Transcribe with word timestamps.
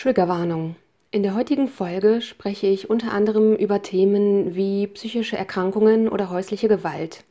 Triggerwarnung. 0.00 0.76
In 1.10 1.22
der 1.22 1.34
heutigen 1.34 1.68
Folge 1.68 2.22
spreche 2.22 2.66
ich 2.66 2.88
unter 2.88 3.12
anderem 3.12 3.54
über 3.54 3.82
Themen 3.82 4.54
wie 4.54 4.86
psychische 4.86 5.36
Erkrankungen 5.36 6.08
oder 6.08 6.30
häusliche 6.30 6.68
Gewalt. 6.68 7.22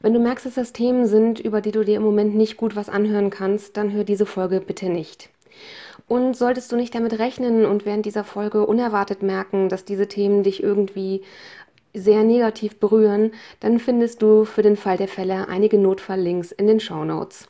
Wenn 0.00 0.12
du 0.12 0.18
merkst, 0.18 0.44
dass 0.44 0.54
das 0.56 0.72
Themen 0.72 1.06
sind, 1.06 1.38
über 1.38 1.60
die 1.60 1.70
du 1.70 1.84
dir 1.84 1.94
im 1.94 2.02
Moment 2.02 2.34
nicht 2.34 2.56
gut 2.56 2.74
was 2.74 2.88
anhören 2.88 3.30
kannst, 3.30 3.76
dann 3.76 3.92
hör 3.92 4.02
diese 4.02 4.26
Folge 4.26 4.60
bitte 4.60 4.88
nicht. 4.88 5.30
Und 6.08 6.36
solltest 6.36 6.72
du 6.72 6.76
nicht 6.76 6.92
damit 6.96 7.20
rechnen 7.20 7.64
und 7.64 7.86
während 7.86 8.04
dieser 8.06 8.24
Folge 8.24 8.66
unerwartet 8.66 9.22
merken, 9.22 9.68
dass 9.68 9.84
diese 9.84 10.08
Themen 10.08 10.42
dich 10.42 10.60
irgendwie 10.64 11.22
sehr 11.94 12.24
negativ 12.24 12.78
berühren, 12.78 13.32
dann 13.60 13.78
findest 13.78 14.22
du 14.22 14.44
für 14.44 14.62
den 14.62 14.76
Fall 14.76 14.96
der 14.96 15.08
Fälle 15.08 15.48
einige 15.48 15.78
Notfalllinks 15.78 16.52
in 16.52 16.66
den 16.66 16.80
Show 16.80 17.04
Notes. 17.04 17.48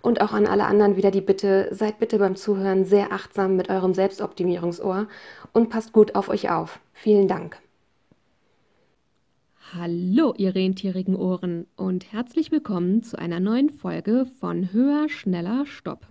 Und 0.00 0.20
auch 0.20 0.32
an 0.32 0.46
alle 0.46 0.64
anderen 0.64 0.96
wieder 0.96 1.10
die 1.10 1.20
Bitte, 1.20 1.68
seid 1.70 1.98
bitte 1.98 2.18
beim 2.18 2.36
Zuhören 2.36 2.84
sehr 2.84 3.12
achtsam 3.12 3.56
mit 3.56 3.68
eurem 3.70 3.94
Selbstoptimierungsohr 3.94 5.08
und 5.52 5.70
passt 5.70 5.92
gut 5.92 6.14
auf 6.14 6.28
euch 6.28 6.50
auf. 6.50 6.80
Vielen 6.92 7.28
Dank. 7.28 7.58
Hallo, 9.74 10.34
ihr 10.36 10.54
rentierigen 10.54 11.16
Ohren 11.16 11.66
und 11.76 12.12
herzlich 12.12 12.52
willkommen 12.52 13.02
zu 13.02 13.18
einer 13.18 13.40
neuen 13.40 13.70
Folge 13.70 14.26
von 14.38 14.70
Höher, 14.72 15.08
Schneller, 15.08 15.64
Stopp. 15.64 16.06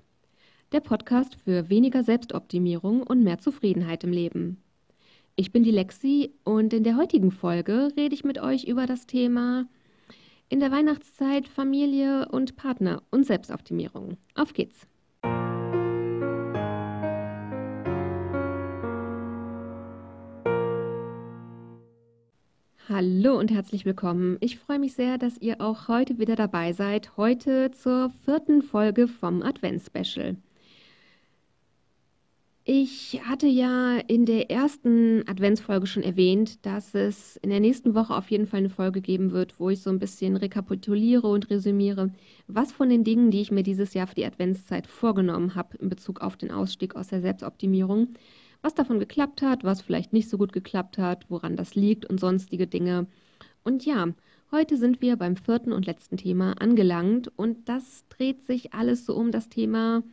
Der 0.72 0.80
Podcast 0.80 1.36
für 1.44 1.70
weniger 1.70 2.04
Selbstoptimierung 2.04 3.04
und 3.04 3.24
mehr 3.24 3.38
Zufriedenheit 3.38 4.04
im 4.04 4.12
Leben. 4.12 4.58
Ich 5.36 5.52
bin 5.52 5.64
die 5.64 5.72
Lexi 5.72 6.34
und 6.44 6.74
in 6.74 6.84
der 6.84 6.98
heutigen 6.98 7.32
Folge 7.32 7.94
rede 7.96 8.14
ich 8.14 8.24
mit 8.24 8.40
euch 8.40 8.66
über 8.66 8.86
das 8.86 9.08
Thema 9.08 9.66
in 10.50 10.60
der 10.60 10.72
Weihnachtszeit 10.72 11.48
Familie 11.48 12.28
und 12.30 12.58
Partner 12.58 13.02
und 13.12 13.26
Selbstoptimierung. 13.26 14.18
Auf 14.36 14.54
geht's! 14.54 14.88
Hallo 22.90 23.40
und 23.40 23.52
herzlich 23.52 23.86
willkommen. 23.86 24.36
Ich 24.42 24.60
freue 24.60 24.80
mich 24.80 24.94
sehr, 24.94 25.18
dass 25.18 25.38
ihr 25.38 25.62
auch 25.62 25.88
heute 25.88 26.20
wieder 26.20 26.36
dabei 26.36 26.74
seid. 26.74 27.16
Heute 27.16 27.72
zur 27.72 28.12
vierten 28.26 28.62
Folge 28.62 29.08
vom 29.08 29.42
Advents-Special. 29.42 30.36
Ich 32.64 33.20
hatte 33.28 33.48
ja 33.48 33.98
in 33.98 34.28
der 34.28 34.52
ersten 34.52 35.28
Adventsfolge 35.28 35.88
schon 35.88 36.04
erwähnt, 36.04 36.64
dass 36.64 36.94
es 36.94 37.38
in 37.38 37.50
der 37.50 37.60
nächsten 37.60 37.96
Woche 37.96 38.16
auf 38.16 38.30
jeden 38.30 38.46
Fall 38.46 38.60
eine 38.60 38.70
Folge 38.70 39.02
geben 39.02 39.32
wird, 39.32 39.60
wo 39.60 39.72
ich 39.72 39.82
so 39.82 39.90
ein 39.90 39.98
bisschen 39.98 40.38
rekapituliere 40.38 41.28
und 41.28 41.50
resümiere, 41.50 42.12
was 42.46 42.72
von 42.72 42.90
den 42.90 43.04
Dingen, 43.04 43.32
die 43.32 43.42
ich 43.42 43.50
mir 43.50 43.64
dieses 43.64 43.96
Jahr 43.96 44.06
für 44.06 44.14
die 44.14 44.26
Adventszeit 44.26 44.86
vorgenommen 44.86 45.56
habe 45.56 45.76
in 45.78 45.90
Bezug 45.90 46.22
auf 46.22 46.38
den 46.38 46.52
Ausstieg 46.52 46.96
aus 46.96 47.08
der 47.08 47.22
Selbstoptimierung, 47.22 48.10
was 48.62 48.76
davon 48.76 49.00
geklappt 49.00 49.42
hat, 49.42 49.64
was 49.64 49.82
vielleicht 49.82 50.14
nicht 50.14 50.30
so 50.30 50.38
gut 50.38 50.54
geklappt 50.54 51.00
hat, 51.00 51.26
woran 51.30 51.56
das 51.56 51.74
liegt 51.74 52.06
und 52.06 52.20
sonstige 52.20 52.68
Dinge. 52.68 53.08
Und 53.64 53.86
ja, 53.86 54.10
heute 54.52 54.78
sind 54.78 55.02
wir 55.02 55.16
beim 55.16 55.36
vierten 55.36 55.72
und 55.72 55.88
letzten 55.88 56.18
Thema 56.18 56.54
angelangt 56.62 57.32
und 57.36 57.68
das 57.68 58.06
dreht 58.10 58.46
sich 58.46 58.76
alles 58.76 59.08
so 59.08 59.16
um 59.16 59.32
das 59.32 59.50
Thema 59.50 60.04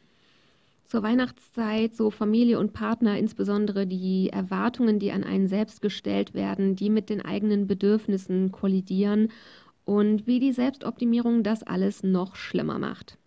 zur 0.89 1.03
Weihnachtszeit, 1.03 1.95
so 1.95 2.11
Familie 2.11 2.59
und 2.59 2.73
Partner, 2.73 3.19
insbesondere 3.19 3.87
die 3.87 4.31
Erwartungen, 4.31 4.99
die 4.99 5.13
an 5.13 5.23
einen 5.23 5.47
selbst 5.47 5.83
gestellt 5.83 6.33
werden, 6.33 6.77
die 6.77 6.89
mit 6.89 7.11
den 7.11 7.21
eigenen 7.21 7.67
Bedürfnissen 7.67 8.51
kollidieren 8.53 9.29
und 9.85 10.27
wie 10.27 10.41
die 10.41 10.53
Selbstoptimierung 10.53 11.43
das 11.43 11.63
alles 11.63 12.03
noch 12.03 12.37
schlimmer 12.37 12.79
macht. 12.79 13.19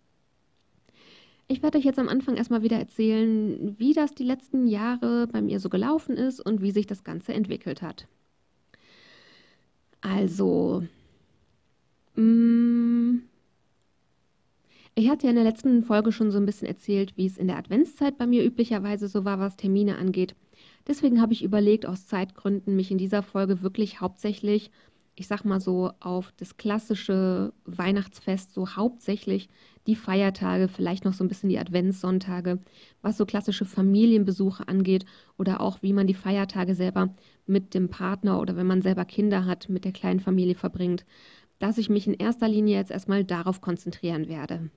Ich 1.46 1.62
werde 1.62 1.78
euch 1.78 1.84
jetzt 1.84 1.98
am 1.98 2.08
Anfang 2.08 2.36
erstmal 2.36 2.62
wieder 2.62 2.78
erzählen, 2.78 3.78
wie 3.78 3.92
das 3.92 4.14
die 4.14 4.24
letzten 4.24 4.66
Jahre 4.66 5.28
bei 5.28 5.40
mir 5.40 5.60
so 5.60 5.68
gelaufen 5.68 6.16
ist 6.16 6.40
und 6.40 6.62
wie 6.62 6.70
sich 6.72 6.86
das 6.86 7.04
Ganze 7.04 7.32
entwickelt 7.32 7.80
hat. 7.80 8.08
Also, 10.00 10.82
mh, 12.16 12.22
mm, 12.22 13.22
ich 14.94 15.08
hatte 15.08 15.24
ja 15.24 15.30
in 15.30 15.36
der 15.36 15.44
letzten 15.44 15.82
Folge 15.84 16.12
schon 16.12 16.30
so 16.30 16.38
ein 16.38 16.44
bisschen 16.44 16.68
erzählt, 16.68 17.16
wie 17.16 17.26
es 17.26 17.38
in 17.38 17.46
der 17.46 17.56
Adventszeit 17.56 18.18
bei 18.18 18.26
mir 18.26 18.44
üblicherweise 18.44 19.08
so 19.08 19.24
war, 19.24 19.38
was 19.38 19.56
Termine 19.56 19.96
angeht. 19.96 20.34
Deswegen 20.86 21.20
habe 21.20 21.32
ich 21.32 21.42
überlegt, 21.42 21.86
aus 21.86 22.06
Zeitgründen 22.06 22.76
mich 22.76 22.90
in 22.90 22.98
dieser 22.98 23.22
Folge 23.22 23.62
wirklich 23.62 24.00
hauptsächlich, 24.02 24.70
ich 25.14 25.26
sag 25.28 25.44
mal 25.44 25.60
so, 25.60 25.92
auf 26.00 26.32
das 26.36 26.58
klassische 26.58 27.54
Weihnachtsfest, 27.64 28.52
so 28.52 28.76
hauptsächlich 28.76 29.48
die 29.86 29.96
Feiertage, 29.96 30.68
vielleicht 30.68 31.04
noch 31.04 31.14
so 31.14 31.24
ein 31.24 31.28
bisschen 31.28 31.48
die 31.48 31.58
Adventssonntage, 31.58 32.58
was 33.00 33.16
so 33.16 33.24
klassische 33.24 33.64
Familienbesuche 33.64 34.68
angeht 34.68 35.06
oder 35.38 35.60
auch 35.62 35.82
wie 35.82 35.94
man 35.94 36.06
die 36.06 36.14
Feiertage 36.14 36.74
selber 36.74 37.14
mit 37.46 37.72
dem 37.74 37.88
Partner 37.88 38.40
oder 38.40 38.56
wenn 38.56 38.66
man 38.66 38.82
selber 38.82 39.06
Kinder 39.06 39.46
hat, 39.46 39.68
mit 39.70 39.84
der 39.84 39.92
kleinen 39.92 40.20
Familie 40.20 40.54
verbringt, 40.54 41.06
dass 41.58 41.78
ich 41.78 41.88
mich 41.88 42.06
in 42.06 42.14
erster 42.14 42.48
Linie 42.48 42.76
jetzt 42.76 42.90
erstmal 42.90 43.24
darauf 43.24 43.60
konzentrieren 43.60 44.28
werde. 44.28 44.70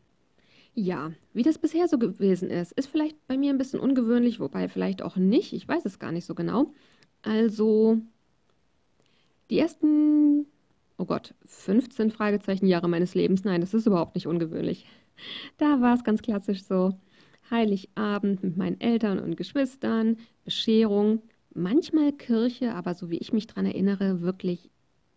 Ja, 0.78 1.14
wie 1.34 1.44
das 1.44 1.58
bisher 1.58 1.88
so 1.88 1.98
gewesen 1.98 2.50
ist, 2.50 2.74
ist 2.74 2.88
vielleicht 2.88 3.26
bei 3.28 3.38
mir 3.38 3.50
ein 3.52 3.58
bisschen 3.58 3.80
ungewöhnlich, 3.80 4.42
wobei 4.42 4.68
vielleicht 4.68 5.02
auch 5.02 5.16
nicht. 5.16 5.54
Ich 5.54 5.68
weiß 5.68 5.86
es 5.86 6.00
gar 6.00 6.12
nicht 6.12 6.26
so 6.26 6.36
genau. 6.36 6.74
Also, 7.22 8.02
die 9.50 9.60
ersten, 9.60 10.48
oh 10.98 11.06
Gott, 11.06 11.34
15 11.46 12.12
Fragezeichen 12.12 12.68
Jahre 12.68 12.90
meines 12.90 13.16
Lebens, 13.16 13.44
nein, 13.46 13.62
das 13.62 13.74
ist 13.74 13.88
überhaupt 13.88 14.16
nicht 14.16 14.28
ungewöhnlich. 14.28 14.86
Da 15.58 15.80
war 15.80 15.96
es 15.96 16.04
ganz 16.04 16.22
klassisch 16.22 16.64
so. 16.64 17.00
Heiligabend 17.50 18.44
mit 18.44 18.58
meinen 18.58 18.82
Eltern 18.82 19.20
und 19.20 19.38
Geschwistern, 19.38 20.18
Bescherung, 20.44 21.22
manchmal 21.54 22.12
Kirche, 22.12 22.74
aber 22.74 22.96
so 22.96 23.10
wie 23.10 23.18
ich 23.18 23.32
mich 23.32 23.48
daran 23.48 23.66
erinnere, 23.66 24.22
wirklich 24.22 24.70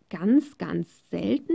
ganz, 0.08 0.56
ganz 0.58 1.02
selten. 1.10 1.54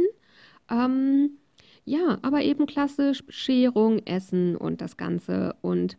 Ähm, 0.69 1.37
ja, 1.85 2.17
aber 2.21 2.41
eben 2.43 2.65
klassisch 2.65 3.25
Bescherung, 3.25 3.99
Essen 4.05 4.55
und 4.55 4.81
das 4.81 4.97
Ganze. 4.97 5.55
Und 5.61 5.97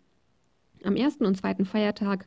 am 0.82 0.96
ersten 0.96 1.26
und 1.26 1.36
zweiten 1.36 1.64
Feiertag 1.64 2.26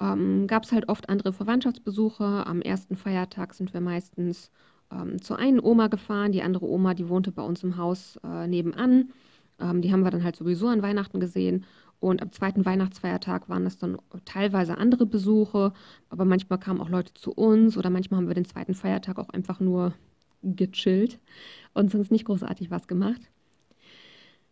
ähm, 0.00 0.46
gab 0.46 0.64
es 0.64 0.72
halt 0.72 0.88
oft 0.88 1.08
andere 1.08 1.32
Verwandtschaftsbesuche. 1.32 2.46
Am 2.46 2.60
ersten 2.60 2.96
Feiertag 2.96 3.54
sind 3.54 3.72
wir 3.72 3.80
meistens 3.80 4.50
ähm, 4.90 5.20
zur 5.22 5.38
einen 5.38 5.60
Oma 5.60 5.88
gefahren. 5.88 6.32
Die 6.32 6.42
andere 6.42 6.66
Oma, 6.66 6.94
die 6.94 7.08
wohnte 7.08 7.32
bei 7.32 7.42
uns 7.42 7.62
im 7.62 7.76
Haus 7.76 8.18
äh, 8.24 8.46
nebenan. 8.46 9.10
Ähm, 9.58 9.80
die 9.80 9.92
haben 9.92 10.02
wir 10.02 10.10
dann 10.10 10.24
halt 10.24 10.36
sowieso 10.36 10.68
an 10.68 10.82
Weihnachten 10.82 11.20
gesehen. 11.20 11.64
Und 12.00 12.20
am 12.20 12.32
zweiten 12.32 12.66
Weihnachtsfeiertag 12.66 13.48
waren 13.48 13.64
das 13.64 13.78
dann 13.78 13.96
teilweise 14.24 14.76
andere 14.76 15.06
Besuche, 15.06 15.72
aber 16.08 16.24
manchmal 16.24 16.58
kamen 16.58 16.80
auch 16.80 16.88
Leute 16.88 17.14
zu 17.14 17.30
uns 17.32 17.78
oder 17.78 17.90
manchmal 17.90 18.18
haben 18.18 18.26
wir 18.26 18.34
den 18.34 18.44
zweiten 18.44 18.74
Feiertag 18.74 19.18
auch 19.18 19.28
einfach 19.28 19.60
nur 19.60 19.94
gechillt 20.42 21.18
und 21.74 21.90
sonst 21.90 22.10
nicht 22.10 22.24
großartig 22.24 22.70
was 22.70 22.86
gemacht. 22.88 23.20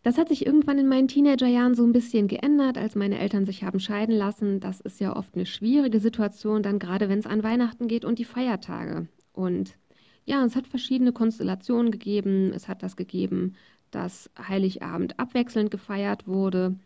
Das 0.02 0.16
hat 0.16 0.28
sich 0.28 0.46
irgendwann 0.46 0.78
in 0.78 0.88
meinen 0.88 1.08
Teenagerjahren 1.08 1.74
so 1.74 1.84
ein 1.84 1.92
bisschen 1.92 2.26
geändert, 2.26 2.78
als 2.78 2.94
meine 2.94 3.18
Eltern 3.18 3.44
sich 3.44 3.64
haben 3.64 3.80
scheiden 3.80 4.14
lassen. 4.14 4.58
Das 4.58 4.80
ist 4.80 4.98
ja 4.98 5.14
oft 5.14 5.34
eine 5.34 5.44
schwierige 5.44 6.00
Situation, 6.00 6.62
dann 6.62 6.78
gerade 6.78 7.10
wenn 7.10 7.18
es 7.18 7.26
an 7.26 7.42
Weihnachten 7.42 7.86
geht 7.86 8.06
und 8.06 8.18
die 8.18 8.24
Feiertage. 8.24 9.08
Und 9.34 9.76
ja, 10.24 10.42
es 10.44 10.56
hat 10.56 10.66
verschiedene 10.66 11.12
Konstellationen 11.12 11.90
gegeben. 11.90 12.52
Es 12.54 12.66
hat 12.66 12.82
das 12.82 12.96
gegeben, 12.96 13.56
dass 13.90 14.30
Heiligabend 14.38 15.18
abwechselnd 15.18 15.70
gefeiert 15.70 16.26
wurde. 16.26 16.76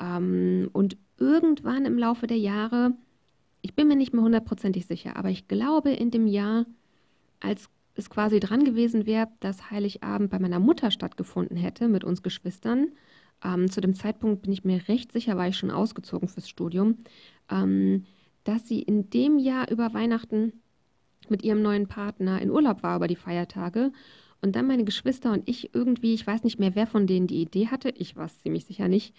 Ähm, 0.00 0.68
und 0.72 0.96
irgendwann 1.18 1.84
im 1.86 1.98
Laufe 1.98 2.26
der 2.26 2.38
Jahre, 2.38 2.94
ich 3.62 3.74
bin 3.74 3.86
mir 3.86 3.96
nicht 3.96 4.12
mehr 4.12 4.22
hundertprozentig 4.22 4.86
sicher, 4.86 5.16
aber 5.16 5.30
ich 5.30 5.46
glaube 5.46 5.90
in 5.90 6.10
dem 6.10 6.26
Jahr, 6.26 6.66
als 7.38 7.68
es 7.98 8.10
quasi 8.10 8.40
dran 8.40 8.64
gewesen 8.64 9.06
wäre, 9.06 9.28
dass 9.40 9.70
Heiligabend 9.70 10.30
bei 10.30 10.38
meiner 10.38 10.60
Mutter 10.60 10.90
stattgefunden 10.90 11.56
hätte 11.56 11.88
mit 11.88 12.04
uns 12.04 12.22
Geschwistern. 12.22 12.88
Ähm, 13.44 13.70
zu 13.70 13.80
dem 13.80 13.94
Zeitpunkt 13.94 14.42
bin 14.42 14.52
ich 14.52 14.64
mir 14.64 14.88
recht 14.88 15.12
sicher, 15.12 15.36
war 15.36 15.48
ich 15.48 15.56
schon 15.56 15.70
ausgezogen 15.70 16.28
fürs 16.28 16.48
Studium, 16.48 16.98
ähm, 17.50 18.04
dass 18.44 18.66
sie 18.68 18.82
in 18.82 19.10
dem 19.10 19.38
Jahr 19.38 19.70
über 19.70 19.92
Weihnachten 19.94 20.52
mit 21.28 21.42
ihrem 21.42 21.62
neuen 21.62 21.88
Partner 21.88 22.40
in 22.40 22.50
Urlaub 22.50 22.82
war 22.82 22.96
über 22.96 23.08
die 23.08 23.16
Feiertage. 23.16 23.92
Und 24.42 24.54
dann 24.54 24.66
meine 24.66 24.84
Geschwister 24.84 25.32
und 25.32 25.48
ich 25.48 25.74
irgendwie, 25.74 26.14
ich 26.14 26.26
weiß 26.26 26.44
nicht 26.44 26.58
mehr, 26.58 26.74
wer 26.74 26.86
von 26.86 27.06
denen 27.06 27.26
die 27.26 27.40
Idee 27.40 27.68
hatte, 27.68 27.90
ich 27.90 28.16
war 28.16 28.26
es 28.26 28.38
ziemlich 28.38 28.64
sicher 28.66 28.86
nicht, 28.86 29.14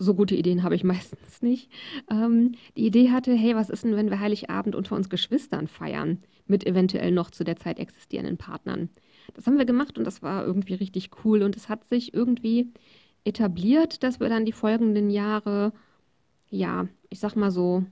so 0.00 0.14
gute 0.14 0.34
Ideen 0.34 0.64
habe 0.64 0.74
ich 0.74 0.82
meistens 0.92 1.42
nicht, 1.42 1.70
ähm, 2.10 2.52
die 2.76 2.86
Idee 2.86 3.10
hatte, 3.10 3.32
hey, 3.32 3.54
was 3.54 3.70
ist 3.70 3.84
denn, 3.84 3.94
wenn 3.94 4.10
wir 4.10 4.18
Heiligabend 4.18 4.74
unter 4.74 4.96
uns 4.96 5.08
Geschwistern 5.08 5.68
feiern, 5.68 6.18
mit 6.46 6.66
eventuell 6.66 7.12
noch 7.12 7.30
zu 7.30 7.44
der 7.44 7.56
Zeit 7.56 7.78
existierenden 7.78 8.36
Partnern. 8.36 8.88
Das 9.34 9.46
haben 9.46 9.58
wir 9.58 9.64
gemacht 9.64 9.96
und 9.96 10.04
das 10.04 10.22
war 10.22 10.44
irgendwie 10.44 10.74
richtig 10.74 11.10
cool 11.24 11.42
und 11.42 11.56
es 11.56 11.68
hat 11.68 11.88
sich 11.88 12.12
irgendwie 12.12 12.72
etabliert, 13.24 14.02
dass 14.02 14.18
wir 14.18 14.28
dann 14.28 14.44
die 14.44 14.52
folgenden 14.52 15.10
Jahre, 15.10 15.72
ja, 16.48 16.88
ich 17.10 17.20
sag 17.20 17.36
mal 17.36 17.52
so, 17.52 17.84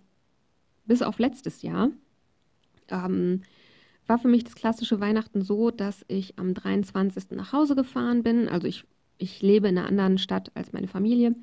bis 0.86 1.02
auf 1.02 1.18
letztes 1.18 1.62
Jahr, 1.62 1.90
ähm, 2.88 3.42
war 4.06 4.18
für 4.18 4.28
mich 4.28 4.42
das 4.42 4.54
klassische 4.54 5.00
Weihnachten 5.00 5.42
so, 5.42 5.70
dass 5.70 6.04
ich 6.08 6.38
am 6.38 6.54
23. 6.54 7.32
nach 7.32 7.52
Hause 7.52 7.76
gefahren 7.76 8.22
bin. 8.22 8.48
Also 8.48 8.66
ich, 8.66 8.84
ich 9.18 9.42
lebe 9.42 9.68
in 9.68 9.76
einer 9.76 9.88
anderen 9.88 10.18
Stadt 10.18 10.50
als 10.54 10.72
meine 10.72 10.88
Familie 10.88 11.34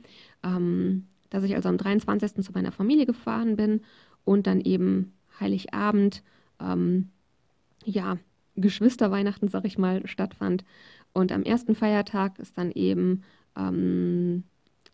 ähm, 0.43 1.07
dass 1.29 1.43
ich 1.43 1.55
also 1.55 1.69
am 1.69 1.77
23. 1.77 2.43
zu 2.43 2.51
meiner 2.53 2.71
Familie 2.71 3.05
gefahren 3.05 3.55
bin 3.55 3.81
und 4.23 4.47
dann 4.47 4.61
eben 4.61 5.13
Heiligabend, 5.39 6.23
ähm, 6.61 7.09
ja, 7.83 8.17
Geschwisterweihnachten, 8.55 9.49
sag 9.49 9.65
ich 9.65 9.77
mal, 9.77 10.07
stattfand. 10.07 10.63
Und 11.13 11.31
am 11.33 11.43
ersten 11.43 11.75
Feiertag 11.75 12.39
es 12.39 12.53
dann 12.53 12.71
eben 12.71 13.23
ähm, 13.57 14.43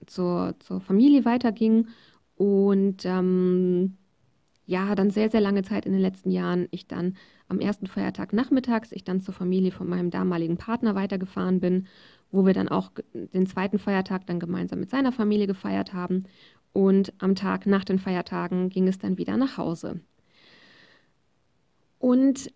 zur, 0.07 0.56
zur 0.60 0.81
Familie 0.81 1.25
weiterging 1.25 1.88
und 2.36 3.06
ähm, 3.06 3.98
ja, 4.66 4.95
dann 4.95 5.12
sehr, 5.12 5.30
sehr 5.30 5.42
lange 5.42 5.63
Zeit 5.63 5.86
in 5.86 5.92
den 5.92 6.01
letzten 6.01 6.31
Jahren 6.31 6.68
ich 6.72 6.88
dann 6.88 7.18
am 7.50 7.60
ersten 7.60 7.86
Feiertag 7.86 8.33
nachmittags, 8.33 8.92
ich 8.92 9.04
dann 9.04 9.22
zur 9.22 9.33
Familie 9.33 9.72
von 9.72 9.88
meinem 9.88 10.10
damaligen 10.10 10.57
Partner 10.57 10.95
weitergefahren 10.95 11.60
bin, 11.60 11.88
wo 12.31 12.45
wir 12.45 12.54
dann 12.54 12.69
auch 12.69 12.92
den 13.13 13.45
zweiten 13.45 13.80
Feiertag 13.80 14.25
dann 14.28 14.39
gemeinsam 14.39 14.80
mit 14.80 14.89
seiner 14.89 15.12
Familie 15.12 15.48
gefeiert 15.48 15.94
haben. 15.94 16.25
Und 16.74 17.13
am 17.19 17.36
Tag 17.36 17.66
nach 17.66 17.83
den 17.83 18.00
Feiertagen 18.00 18.69
ging 18.69 18.88
es 18.88 18.98
dann 18.98 19.18
wieder 19.18 19.38
nach 19.38 19.57
Hause. 19.57 20.01
Und 22.00 22.51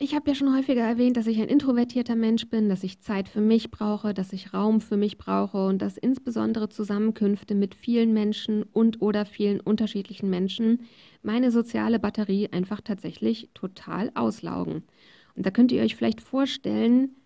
ich 0.00 0.14
habe 0.14 0.30
ja 0.30 0.34
schon 0.36 0.54
häufiger 0.56 0.82
erwähnt, 0.82 1.16
dass 1.16 1.26
ich 1.26 1.40
ein 1.40 1.48
introvertierter 1.48 2.14
Mensch 2.14 2.48
bin, 2.48 2.68
dass 2.68 2.84
ich 2.84 3.00
Zeit 3.00 3.28
für 3.28 3.40
mich 3.40 3.72
brauche, 3.72 4.14
dass 4.14 4.32
ich 4.32 4.54
Raum 4.54 4.80
für 4.80 4.96
mich 4.96 5.18
brauche 5.18 5.66
und 5.66 5.82
dass 5.82 5.98
insbesondere 5.98 6.68
Zusammenkünfte 6.68 7.56
mit 7.56 7.74
vielen 7.74 8.12
Menschen 8.12 8.62
und 8.62 9.02
oder 9.02 9.26
vielen 9.26 9.58
unterschiedlichen 9.58 10.30
Menschen 10.30 10.82
meine 11.22 11.50
soziale 11.50 11.98
Batterie 11.98 12.48
einfach 12.52 12.80
tatsächlich 12.80 13.50
total 13.54 14.12
auslaugen. 14.14 14.84
Und 15.34 15.46
da 15.46 15.50
könnt 15.50 15.72
ihr 15.72 15.82
euch 15.82 15.96
vielleicht 15.96 16.20
vorstellen, 16.20 17.16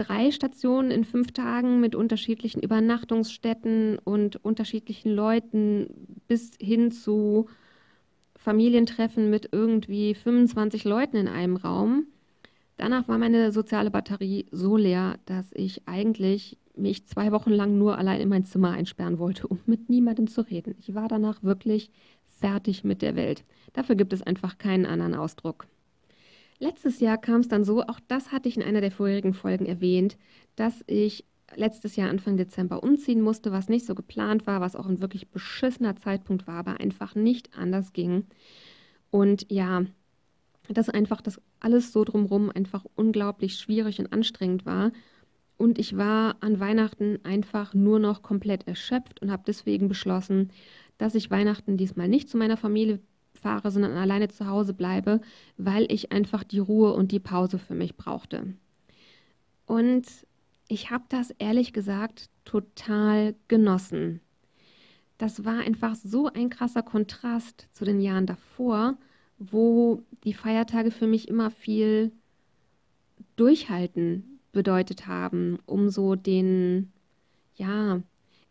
drei 0.00 0.30
Stationen 0.30 0.90
in 0.90 1.04
fünf 1.04 1.32
Tagen 1.32 1.80
mit 1.80 1.94
unterschiedlichen 1.94 2.60
Übernachtungsstätten 2.60 3.98
und 3.98 4.42
unterschiedlichen 4.42 5.12
Leuten 5.12 5.88
bis 6.26 6.52
hin 6.58 6.90
zu 6.90 7.48
Familientreffen 8.36 9.28
mit 9.28 9.50
irgendwie 9.52 10.14
25 10.14 10.84
Leuten 10.84 11.16
in 11.16 11.28
einem 11.28 11.56
Raum. 11.56 12.06
Danach 12.78 13.08
war 13.08 13.18
meine 13.18 13.52
soziale 13.52 13.90
Batterie 13.90 14.46
so 14.50 14.78
leer, 14.78 15.18
dass 15.26 15.50
ich 15.52 15.86
eigentlich 15.86 16.56
mich 16.74 17.06
zwei 17.06 17.30
Wochen 17.30 17.50
lang 17.50 17.76
nur 17.76 17.98
allein 17.98 18.22
in 18.22 18.30
mein 18.30 18.46
Zimmer 18.46 18.70
einsperren 18.70 19.18
wollte, 19.18 19.46
um 19.46 19.58
mit 19.66 19.90
niemandem 19.90 20.28
zu 20.28 20.40
reden. 20.40 20.74
Ich 20.78 20.94
war 20.94 21.08
danach 21.08 21.42
wirklich 21.42 21.90
fertig 22.26 22.84
mit 22.84 23.02
der 23.02 23.16
Welt. 23.16 23.44
Dafür 23.74 23.96
gibt 23.96 24.14
es 24.14 24.22
einfach 24.22 24.56
keinen 24.56 24.86
anderen 24.86 25.14
Ausdruck. 25.14 25.66
Letztes 26.62 27.00
Jahr 27.00 27.16
kam 27.16 27.40
es 27.40 27.48
dann 27.48 27.64
so, 27.64 27.82
auch 27.82 28.00
das 28.06 28.32
hatte 28.32 28.48
ich 28.48 28.56
in 28.56 28.62
einer 28.62 28.82
der 28.82 28.92
vorherigen 28.92 29.32
Folgen 29.32 29.64
erwähnt, 29.64 30.18
dass 30.56 30.84
ich 30.86 31.24
letztes 31.56 31.96
Jahr 31.96 32.10
Anfang 32.10 32.36
Dezember 32.36 32.82
umziehen 32.82 33.22
musste, 33.22 33.50
was 33.50 33.70
nicht 33.70 33.86
so 33.86 33.94
geplant 33.94 34.46
war, 34.46 34.60
was 34.60 34.76
auch 34.76 34.86
ein 34.86 35.00
wirklich 35.00 35.30
beschissener 35.30 35.96
Zeitpunkt 35.96 36.46
war, 36.46 36.56
aber 36.56 36.78
einfach 36.78 37.14
nicht 37.14 37.56
anders 37.56 37.94
ging. 37.94 38.26
Und 39.10 39.50
ja, 39.50 39.84
dass 40.68 40.90
einfach 40.90 41.22
das 41.22 41.40
alles 41.60 41.92
so 41.92 42.04
drumherum 42.04 42.50
einfach 42.50 42.84
unglaublich 42.94 43.54
schwierig 43.54 43.98
und 43.98 44.12
anstrengend 44.12 44.66
war. 44.66 44.92
Und 45.56 45.78
ich 45.78 45.96
war 45.96 46.36
an 46.40 46.60
Weihnachten 46.60 47.18
einfach 47.24 47.72
nur 47.72 47.98
noch 47.98 48.22
komplett 48.22 48.68
erschöpft 48.68 49.22
und 49.22 49.30
habe 49.30 49.42
deswegen 49.46 49.88
beschlossen, 49.88 50.50
dass 50.98 51.14
ich 51.14 51.30
Weihnachten 51.30 51.78
diesmal 51.78 52.08
nicht 52.08 52.28
zu 52.28 52.36
meiner 52.36 52.58
Familie 52.58 53.00
fahre, 53.40 53.70
sondern 53.70 53.96
alleine 53.96 54.28
zu 54.28 54.46
Hause 54.46 54.74
bleibe, 54.74 55.20
weil 55.56 55.90
ich 55.90 56.12
einfach 56.12 56.44
die 56.44 56.58
Ruhe 56.58 56.92
und 56.92 57.12
die 57.12 57.20
Pause 57.20 57.58
für 57.58 57.74
mich 57.74 57.96
brauchte. 57.96 58.54
Und 59.66 60.06
ich 60.68 60.90
habe 60.90 61.04
das 61.08 61.30
ehrlich 61.38 61.72
gesagt 61.72 62.28
total 62.44 63.34
genossen. 63.48 64.20
Das 65.18 65.44
war 65.44 65.58
einfach 65.58 65.94
so 65.94 66.28
ein 66.28 66.48
krasser 66.48 66.82
Kontrast 66.82 67.68
zu 67.72 67.84
den 67.84 68.00
Jahren 68.00 68.26
davor, 68.26 68.96
wo 69.38 70.02
die 70.24 70.32
Feiertage 70.32 70.90
für 70.90 71.06
mich 71.06 71.28
immer 71.28 71.50
viel 71.50 72.12
Durchhalten 73.36 74.38
bedeutet 74.52 75.06
haben, 75.06 75.58
um 75.66 75.88
so 75.88 76.14
den 76.14 76.92
ja, 77.56 78.00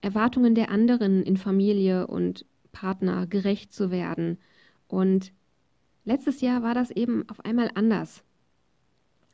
Erwartungen 0.01 0.55
der 0.55 0.69
anderen 0.69 1.23
in 1.23 1.37
Familie 1.37 2.07
und 2.07 2.45
Partner 2.71 3.27
gerecht 3.27 3.73
zu 3.73 3.91
werden. 3.91 4.37
Und 4.89 5.31
letztes 6.03 6.41
Jahr 6.41 6.61
war 6.61 6.73
das 6.73 6.91
eben 6.91 7.23
auf 7.29 7.45
einmal 7.45 7.71
anders. 7.75 8.23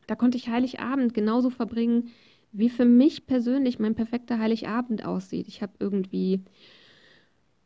Da 0.05 0.15
konnte 0.15 0.37
ich 0.37 0.49
Heiligabend 0.49 1.15
genauso 1.15 1.49
verbringen, 1.49 2.11
wie 2.51 2.69
für 2.69 2.85
mich 2.85 3.25
persönlich 3.25 3.79
mein 3.79 3.95
perfekter 3.95 4.37
Heiligabend 4.37 5.03
aussieht. 5.03 5.47
Ich 5.47 5.63
habe 5.63 5.73
irgendwie 5.79 6.43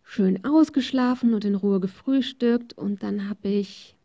schön 0.03 0.43
ausgeschlafen 0.45 1.33
und 1.33 1.45
in 1.45 1.55
Ruhe 1.55 1.79
gefrühstückt 1.79 2.73
und 2.73 3.03
dann 3.03 3.29
habe 3.29 3.49
ich 3.49 3.95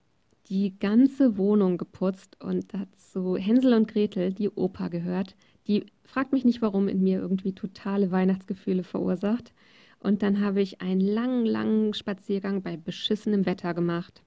die 0.48 0.78
ganze 0.78 1.38
Wohnung 1.38 1.78
geputzt 1.78 2.36
und 2.42 2.74
dazu 2.74 3.36
Hänsel 3.36 3.72
und 3.72 3.88
Gretel, 3.88 4.32
die 4.32 4.50
Oper 4.50 4.90
gehört. 4.90 5.36
Die 5.66 5.86
fragt 6.04 6.32
mich 6.32 6.44
nicht, 6.44 6.60
warum 6.60 6.88
in 6.88 7.02
mir 7.02 7.20
irgendwie 7.20 7.54
totale 7.54 8.10
Weihnachtsgefühle 8.10 8.82
verursacht. 8.82 9.54
Und 10.04 10.22
dann 10.22 10.42
habe 10.42 10.60
ich 10.60 10.82
einen 10.82 11.00
langen, 11.00 11.46
langen 11.46 11.94
Spaziergang 11.94 12.60
bei 12.60 12.76
beschissenem 12.76 13.46
Wetter 13.46 13.72
gemacht 13.72 14.22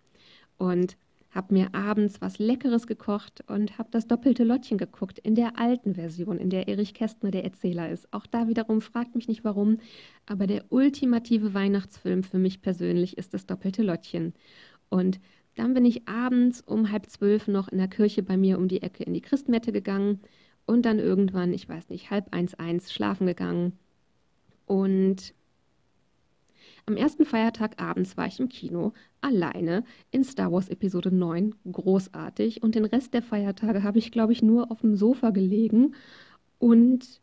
und 0.57 0.97
habe 1.29 1.53
mir 1.53 1.75
abends 1.75 2.19
was 2.19 2.39
Leckeres 2.39 2.87
gekocht 2.87 3.43
und 3.47 3.77
habe 3.77 3.89
das 3.91 4.07
doppelte 4.07 4.43
Lottchen 4.43 4.79
geguckt 4.79 5.19
in 5.19 5.35
der 5.35 5.59
alten 5.59 5.93
Version, 5.93 6.39
in 6.39 6.49
der 6.49 6.67
Erich 6.67 6.95
Kästner 6.95 7.29
der 7.29 7.43
Erzähler 7.43 7.91
ist. 7.91 8.11
Auch 8.11 8.25
da 8.25 8.47
wiederum 8.47 8.81
fragt 8.81 9.13
mich 9.13 9.27
nicht 9.27 9.43
warum, 9.43 9.77
aber 10.25 10.47
der 10.47 10.65
ultimative 10.69 11.53
Weihnachtsfilm 11.53 12.23
für 12.23 12.39
mich 12.39 12.63
persönlich 12.63 13.15
ist 13.19 13.35
das 13.35 13.45
doppelte 13.45 13.83
Lottchen. 13.83 14.33
Und 14.89 15.19
dann 15.53 15.75
bin 15.75 15.85
ich 15.85 16.07
abends 16.07 16.59
um 16.61 16.91
halb 16.91 17.07
zwölf 17.07 17.47
noch 17.47 17.67
in 17.67 17.77
der 17.77 17.87
Kirche 17.87 18.23
bei 18.23 18.35
mir 18.35 18.57
um 18.57 18.67
die 18.67 18.81
Ecke 18.81 19.03
in 19.03 19.13
die 19.13 19.21
Christmette 19.21 19.71
gegangen 19.71 20.21
und 20.65 20.87
dann 20.87 20.97
irgendwann, 20.97 21.53
ich 21.53 21.69
weiß 21.69 21.89
nicht, 21.89 22.09
halb 22.09 22.33
eins 22.33 22.55
eins 22.55 22.91
schlafen 22.91 23.27
gegangen. 23.27 23.73
Und 24.65 25.35
am 26.87 26.95
ersten 26.95 27.25
Feiertag 27.25 27.81
abends 27.81 28.15
war 28.15 28.27
ich 28.27 28.39
im 28.39 28.47
Kino, 28.47 28.93
alleine, 29.19 29.83
in 30.09 30.23
Star 30.23 30.51
Wars 30.51 30.69
Episode 30.69 31.13
9, 31.13 31.53
großartig. 31.69 32.63
Und 32.63 32.75
den 32.75 32.85
Rest 32.85 33.13
der 33.13 33.21
Feiertage 33.21 33.83
habe 33.83 33.99
ich, 33.99 34.11
glaube 34.11 34.31
ich, 34.31 34.41
nur 34.41 34.71
auf 34.71 34.81
dem 34.81 34.95
Sofa 34.95 35.31
gelegen 35.31 35.95
und 36.59 37.21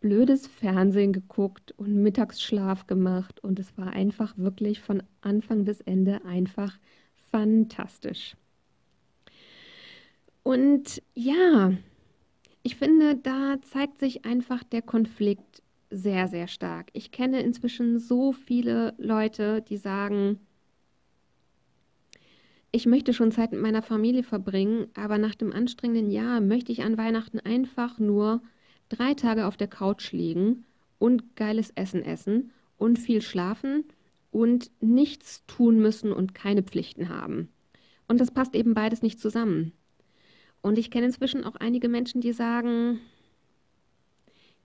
blödes 0.00 0.46
Fernsehen 0.46 1.12
geguckt 1.12 1.72
und 1.72 2.02
Mittagsschlaf 2.02 2.86
gemacht. 2.86 3.42
Und 3.42 3.58
es 3.58 3.76
war 3.76 3.92
einfach 3.92 4.38
wirklich 4.38 4.80
von 4.80 5.02
Anfang 5.22 5.64
bis 5.64 5.80
Ende 5.80 6.24
einfach 6.24 6.78
fantastisch. 7.32 8.36
Und 10.44 11.02
ja, 11.14 11.72
ich 12.62 12.76
finde, 12.76 13.16
da 13.16 13.56
zeigt 13.62 13.98
sich 13.98 14.24
einfach 14.24 14.62
der 14.62 14.82
Konflikt 14.82 15.62
sehr, 15.90 16.28
sehr 16.28 16.48
stark. 16.48 16.90
Ich 16.92 17.10
kenne 17.10 17.42
inzwischen 17.42 17.98
so 17.98 18.32
viele 18.32 18.94
Leute, 18.98 19.62
die 19.62 19.76
sagen, 19.76 20.38
ich 22.70 22.86
möchte 22.86 23.14
schon 23.14 23.32
Zeit 23.32 23.52
mit 23.52 23.62
meiner 23.62 23.82
Familie 23.82 24.22
verbringen, 24.22 24.88
aber 24.94 25.16
nach 25.18 25.34
dem 25.34 25.52
anstrengenden 25.52 26.10
Jahr 26.10 26.40
möchte 26.40 26.70
ich 26.70 26.82
an 26.82 26.98
Weihnachten 26.98 27.40
einfach 27.40 27.98
nur 27.98 28.42
drei 28.90 29.14
Tage 29.14 29.46
auf 29.46 29.56
der 29.56 29.68
Couch 29.68 30.12
liegen 30.12 30.64
und 30.98 31.36
geiles 31.36 31.70
Essen 31.70 32.02
essen 32.02 32.50
und 32.76 32.98
viel 32.98 33.22
schlafen 33.22 33.84
und 34.30 34.70
nichts 34.80 35.44
tun 35.46 35.78
müssen 35.78 36.12
und 36.12 36.34
keine 36.34 36.62
Pflichten 36.62 37.08
haben. 37.08 37.48
Und 38.06 38.20
das 38.20 38.30
passt 38.30 38.54
eben 38.54 38.74
beides 38.74 39.02
nicht 39.02 39.20
zusammen. 39.20 39.72
Und 40.60 40.78
ich 40.78 40.90
kenne 40.90 41.06
inzwischen 41.06 41.44
auch 41.44 41.56
einige 41.56 41.88
Menschen, 41.88 42.20
die 42.20 42.32
sagen, 42.32 43.00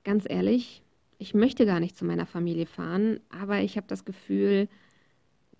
ganz 0.03 0.25
ehrlich, 0.27 0.82
ich 1.23 1.33
möchte 1.33 1.65
gar 1.65 1.79
nicht 1.79 1.95
zu 1.95 2.03
meiner 2.03 2.25
Familie 2.25 2.65
fahren, 2.65 3.21
aber 3.29 3.61
ich 3.61 3.77
habe 3.77 3.87
das 3.87 4.03
Gefühl, 4.03 4.67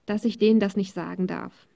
dass 0.06 0.26
ich 0.26 0.38
denen 0.38 0.60
das 0.60 0.76
nicht 0.76 0.94
sagen 0.94 1.26
darf. 1.26 1.68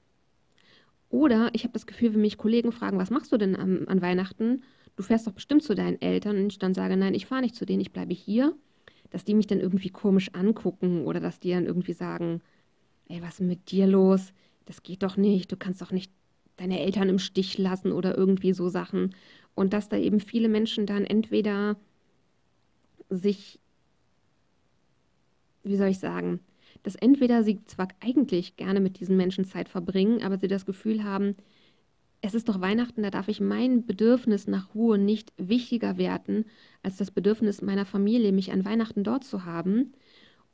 Oder 1.08 1.48
ich 1.54 1.64
habe 1.64 1.72
das 1.72 1.86
Gefühl, 1.86 2.12
wenn 2.12 2.20
mich 2.20 2.36
Kollegen 2.36 2.70
fragen, 2.70 2.98
was 2.98 3.08
machst 3.08 3.32
du 3.32 3.38
denn 3.38 3.56
an, 3.56 3.88
an 3.88 4.02
Weihnachten? 4.02 4.62
Du 4.96 5.02
fährst 5.02 5.26
doch 5.26 5.32
bestimmt 5.32 5.62
zu 5.62 5.74
deinen 5.74 5.98
Eltern 6.02 6.36
und 6.36 6.52
ich 6.52 6.58
dann 6.58 6.74
sage, 6.74 6.98
nein, 6.98 7.14
ich 7.14 7.24
fahre 7.24 7.40
nicht 7.40 7.54
zu 7.54 7.64
denen, 7.64 7.80
ich 7.80 7.92
bleibe 7.92 8.12
hier, 8.12 8.54
dass 9.08 9.24
die 9.24 9.32
mich 9.32 9.46
dann 9.46 9.58
irgendwie 9.58 9.88
komisch 9.88 10.34
angucken 10.34 11.06
oder 11.06 11.18
dass 11.18 11.40
die 11.40 11.52
dann 11.52 11.64
irgendwie 11.64 11.94
sagen, 11.94 12.42
ey, 13.08 13.22
was 13.22 13.40
ist 13.40 13.46
mit 13.46 13.70
dir 13.70 13.86
los? 13.86 14.34
Das 14.66 14.82
geht 14.82 15.02
doch 15.02 15.16
nicht, 15.16 15.50
du 15.50 15.56
kannst 15.56 15.80
doch 15.80 15.92
nicht 15.92 16.12
deine 16.58 16.80
Eltern 16.80 17.08
im 17.08 17.18
Stich 17.18 17.56
lassen 17.56 17.90
oder 17.90 18.18
irgendwie 18.18 18.52
so 18.52 18.68
Sachen. 18.68 19.14
Und 19.54 19.72
dass 19.72 19.88
da 19.88 19.96
eben 19.96 20.20
viele 20.20 20.50
Menschen 20.50 20.84
dann 20.84 21.04
entweder 21.04 21.78
sich 23.08 23.58
wie 25.62 25.76
soll 25.76 25.88
ich 25.88 25.98
sagen, 25.98 26.40
dass 26.82 26.94
entweder 26.94 27.42
sie 27.42 27.64
zwar 27.64 27.88
eigentlich 28.00 28.56
gerne 28.56 28.80
mit 28.80 29.00
diesen 29.00 29.16
Menschen 29.16 29.44
Zeit 29.44 29.68
verbringen, 29.68 30.22
aber 30.22 30.38
sie 30.38 30.48
das 30.48 30.66
Gefühl 30.66 31.04
haben, 31.04 31.36
es 32.20 32.34
ist 32.34 32.48
doch 32.48 32.60
Weihnachten, 32.60 33.02
da 33.02 33.10
darf 33.10 33.28
ich 33.28 33.40
mein 33.40 33.86
Bedürfnis 33.86 34.48
nach 34.48 34.74
Ruhe 34.74 34.98
nicht 34.98 35.32
wichtiger 35.36 35.98
werten 35.98 36.46
als 36.82 36.96
das 36.96 37.10
Bedürfnis 37.10 37.62
meiner 37.62 37.86
Familie, 37.86 38.32
mich 38.32 38.52
an 38.52 38.64
Weihnachten 38.64 39.04
dort 39.04 39.24
zu 39.24 39.44
haben. 39.44 39.92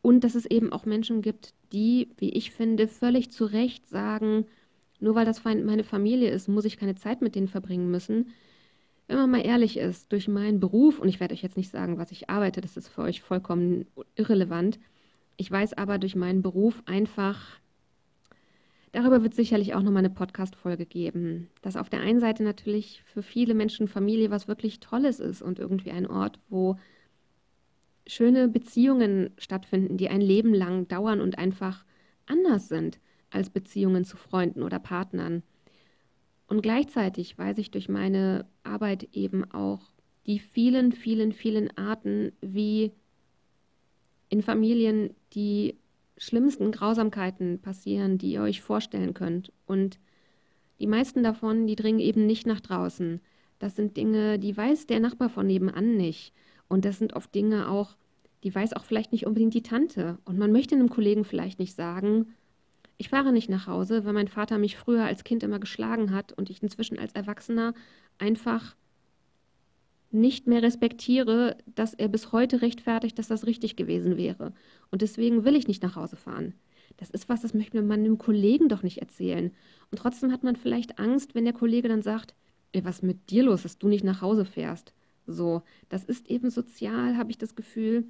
Und 0.03 0.25
dass 0.25 0.35
es 0.35 0.45
eben 0.45 0.73
auch 0.73 0.85
Menschen 0.85 1.23
gibt, 1.23 1.55
die, 1.73 2.11
wie 2.19 2.31
ich 2.31 2.51
finde, 2.51 2.89
völlig 2.89 3.31
zu 3.31 3.47
Recht 3.47 3.89
sagen, 3.89 4.45
nur 5.01 5.15
weil 5.15 5.25
das 5.25 5.43
meine 5.45 5.85
Familie 5.85 6.31
ist, 6.31 6.49
muss 6.49 6.67
ich 6.67 6.77
keine 6.77 6.95
Zeit 6.95 7.23
mit 7.23 7.35
denen 7.35 7.49
verbringen 7.49 7.91
müssen. 7.91 8.29
Wenn 9.07 9.17
man 9.17 9.31
mal 9.31 9.45
ehrlich 9.45 9.79
ist, 9.79 10.13
durch 10.13 10.29
meinen 10.29 10.61
Beruf, 10.61 10.99
und 10.99 11.09
ich 11.09 11.21
werde 11.21 11.35
euch 11.35 11.43
jetzt 11.43 11.57
nicht 11.57 11.71
sagen, 11.71 11.99
was 11.99 12.11
ich 12.11 12.29
arbeite, 12.29 12.61
das 12.61 12.77
ist 12.77 12.89
für 12.89 13.03
euch 13.03 13.23
vollkommen 13.23 13.87
irrelevant. 14.15 14.79
Ich 15.37 15.51
weiß 15.51 15.75
aber 15.75 15.99
durch 15.99 16.15
meinen 16.15 16.43
Beruf 16.43 16.83
einfach, 16.87 17.61
darüber 18.93 19.23
wird 19.23 19.35
sicherlich 19.35 19.75
auch 19.75 19.83
nochmal 19.83 20.05
eine 20.05 20.15
Podcast-Folge 20.15 20.87
geben, 20.87 21.51
dass 21.63 21.77
auf 21.77 21.91
der 21.91 22.01
einen 22.01 22.21
Seite 22.21 22.45
natürlich 22.45 23.03
für 23.05 23.23
viele 23.23 23.55
Menschen 23.55 23.89
Familie 23.89 24.31
was 24.31 24.49
wirklich 24.49 24.81
Tolles 24.81 25.21
ist 25.21 25.43
und 25.43 25.59
irgendwie 25.59 25.91
ein 25.91 26.07
Ort, 26.07 26.39
wo 26.49 26.77
schöne 28.07 28.49
Beziehungen 28.49 29.31
stattfinden, 29.39 29.97
die 29.97 30.09
ein 30.09 30.21
Leben 30.21 30.55
lang 30.55 30.87
dauern 30.89 31.21
und 31.21 31.39
einfach 31.39 31.85
anders 32.27 32.69
sind 32.69 33.01
als 33.31 33.51
Beziehungen 33.51 34.05
zu 34.05 34.17
Freunden 34.17 34.63
oder 34.63 34.79
Partnern. 34.79 35.43
Und 36.47 36.63
gleichzeitig 36.63 37.37
weiß 37.37 37.59
ich 37.59 37.71
durch 37.71 37.89
meine 37.89 38.47
Arbeit 38.63 39.09
eben 39.13 39.51
auch 39.51 39.81
die 40.27 40.39
vielen, 40.39 40.93
vielen, 40.93 41.33
vielen 41.33 41.77
Arten, 41.77 42.33
wie 42.41 42.93
in 44.29 44.43
Familien 44.43 45.15
die 45.33 45.77
schlimmsten 46.17 46.71
Grausamkeiten 46.71 47.61
passieren, 47.61 48.19
die 48.19 48.33
ihr 48.33 48.43
euch 48.43 48.61
vorstellen 48.61 49.15
könnt. 49.15 49.53
Und 49.67 49.99
die 50.79 50.87
meisten 50.87 51.23
davon, 51.23 51.67
die 51.67 51.77
dringen 51.77 52.01
eben 52.01 52.27
nicht 52.27 52.47
nach 52.47 52.61
draußen. 52.61 53.21
Das 53.59 53.77
sind 53.77 53.97
Dinge, 53.97 54.39
die 54.39 54.57
weiß 54.57 54.87
der 54.87 55.01
Nachbar 55.01 55.29
von 55.29 55.47
nebenan 55.47 55.97
nicht. 55.97 56.33
Und 56.69 56.85
das 56.85 56.99
sind 56.99 57.15
oft 57.15 57.35
Dinge 57.35 57.69
auch, 57.69 57.97
die 58.43 58.55
weiß 58.55 58.75
auch 58.75 58.85
vielleicht 58.85 59.13
nicht 59.13 59.27
unbedingt 59.27 59.55
die 59.55 59.63
Tante. 59.63 60.19
Und 60.25 60.39
man 60.39 60.53
möchte 60.53 60.75
einem 60.75 60.91
Kollegen 60.91 61.25
vielleicht 61.25 61.59
nicht 61.59 61.75
sagen, 61.75 62.35
ich 62.97 63.09
fahre 63.09 63.33
nicht 63.33 63.49
nach 63.49 63.67
Hause, 63.67 64.05
weil 64.05 64.13
mein 64.13 64.29
Vater 64.29 64.59
mich 64.59 64.77
früher 64.77 65.05
als 65.05 65.25
Kind 65.25 65.43
immer 65.43 65.59
geschlagen 65.59 66.13
hat 66.13 66.33
und 66.33 66.51
ich 66.51 66.63
inzwischen 66.63 66.99
als 66.99 67.13
Erwachsener 67.13 67.75
einfach 68.19 68.77
nicht 70.15 70.47
mehr 70.47 70.63
respektiere, 70.63 71.57
dass 71.75 71.95
er 71.95 72.09
bis 72.09 72.33
heute 72.33 72.63
rechtfertigt, 72.63 73.19
dass 73.19 73.29
das 73.29 73.47
richtig 73.47 73.77
gewesen 73.77 74.17
wäre. 74.17 74.53
Und 74.91 75.03
deswegen 75.03 75.45
will 75.45 75.57
ich 75.57 75.69
nicht 75.69 75.83
nach 75.83 75.97
Hause 75.97 76.17
fahren. 76.17 76.55
Das 76.97 77.11
ist 77.11 77.29
was, 77.29 77.43
das 77.43 77.55
möchte 77.55 77.83
man 77.83 78.01
einem 78.01 78.19
Kollegen 78.19 78.69
doch 78.69 78.83
nicht 78.83 78.99
erzählen. 78.99 79.51
Und 79.91 79.99
trotzdem 79.99 80.33
hat 80.33 80.45
man 80.45 80.57
vielleicht 80.57 80.99
Angst, 80.99 81.35
wenn 81.35 81.45
der 81.45 81.53
Kollege 81.53 81.89
dann 81.89 82.03
sagt, 82.03 82.35
ey, 82.73 82.85
was 82.85 83.03
mit 83.03 83.31
dir 83.31 83.45
los, 83.45 83.63
dass 83.63 83.79
du 83.79 83.89
nicht 83.89 84.05
nach 84.05 84.23
Hause 84.23 84.45
fährst. 84.45 84.95
So, 85.27 85.63
das 85.89 86.05
ist 86.05 86.31
eben 86.31 86.51
sozial, 86.51 87.17
habe 87.17 87.31
ich 87.31 87.39
das 87.39 87.55
Gefühl, 87.55 88.05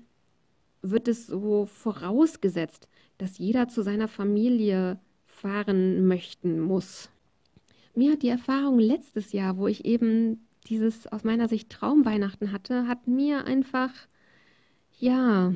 wird 0.83 1.09
es 1.09 1.27
so 1.27 1.67
vorausgesetzt, 1.67 2.89
dass 3.19 3.39
jeder 3.39 3.69
zu 3.69 3.83
seiner 3.83 4.09
Familie 4.09 4.99
fahren 5.27 6.07
möchten 6.07 6.61
muss. 6.61 7.11
Mir 7.95 8.13
hat 8.13 8.23
die 8.23 8.29
Erfahrung 8.29 8.79
letztes 8.79 9.33
Jahr, 9.33 9.57
wo 9.57 9.69
ich 9.69 9.85
eben 9.85 10.44
dieses 10.67 11.07
aus 11.07 11.25
meiner 11.25 11.49
Sicht 11.49 11.71
Traumweihnachten 11.71 12.53
hatte, 12.53 12.89
hat 12.89 13.07
mir 13.07 13.45
einfach, 13.45 13.91
ja, 14.99 15.53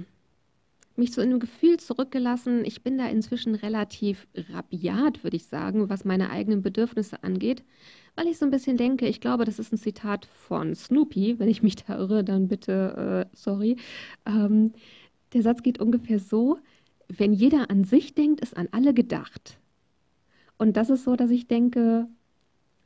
mich 0.96 1.12
so 1.12 1.22
in 1.22 1.30
einem 1.30 1.40
Gefühl 1.40 1.78
zurückgelassen. 1.78 2.64
Ich 2.64 2.82
bin 2.82 2.98
da 2.98 3.06
inzwischen 3.06 3.54
relativ 3.54 4.26
rabiat, 4.52 5.22
würde 5.22 5.36
ich 5.36 5.46
sagen, 5.46 5.88
was 5.88 6.04
meine 6.04 6.30
eigenen 6.30 6.60
Bedürfnisse 6.60 7.22
angeht, 7.22 7.62
weil 8.16 8.26
ich 8.26 8.38
so 8.38 8.44
ein 8.44 8.50
bisschen 8.50 8.76
denke, 8.76 9.06
ich 9.06 9.20
glaube, 9.20 9.44
das 9.44 9.58
ist 9.58 9.72
ein 9.72 9.78
Zitat 9.78 10.26
von 10.26 10.74
Snoopy, 10.74 11.38
wenn 11.38 11.48
ich 11.48 11.62
mich 11.62 11.76
da 11.76 11.96
irre, 11.96 12.24
dann 12.24 12.48
bitte, 12.48 13.26
äh, 13.30 13.36
sorry. 13.36 13.76
Ähm, 14.26 14.72
der 15.32 15.42
Satz 15.42 15.62
geht 15.62 15.78
ungefähr 15.80 16.18
so, 16.18 16.58
wenn 17.08 17.32
jeder 17.32 17.70
an 17.70 17.84
sich 17.84 18.14
denkt, 18.14 18.40
ist 18.40 18.56
an 18.56 18.68
alle 18.72 18.92
gedacht. 18.92 19.58
Und 20.58 20.76
das 20.76 20.90
ist 20.90 21.04
so, 21.04 21.14
dass 21.14 21.30
ich 21.30 21.46
denke, 21.46 22.08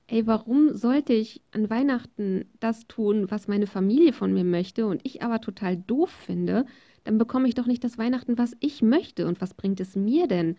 ey, 0.08 0.26
warum 0.26 0.74
sollte 0.74 1.12
ich 1.12 1.42
an 1.52 1.70
Weihnachten 1.70 2.44
das 2.60 2.86
tun, 2.86 3.30
was 3.30 3.48
meine 3.48 3.66
Familie 3.66 4.12
von 4.12 4.32
mir 4.32 4.44
möchte 4.44 4.86
und 4.86 5.00
ich 5.04 5.22
aber 5.22 5.40
total 5.40 5.76
doof 5.76 6.10
finde, 6.10 6.66
dann 7.04 7.18
bekomme 7.18 7.48
ich 7.48 7.54
doch 7.54 7.66
nicht 7.66 7.82
das 7.84 7.98
Weihnachten, 7.98 8.38
was 8.38 8.56
ich 8.60 8.82
möchte. 8.82 9.26
Und 9.26 9.40
was 9.40 9.54
bringt 9.54 9.80
es 9.80 9.96
mir 9.96 10.26
denn, 10.28 10.56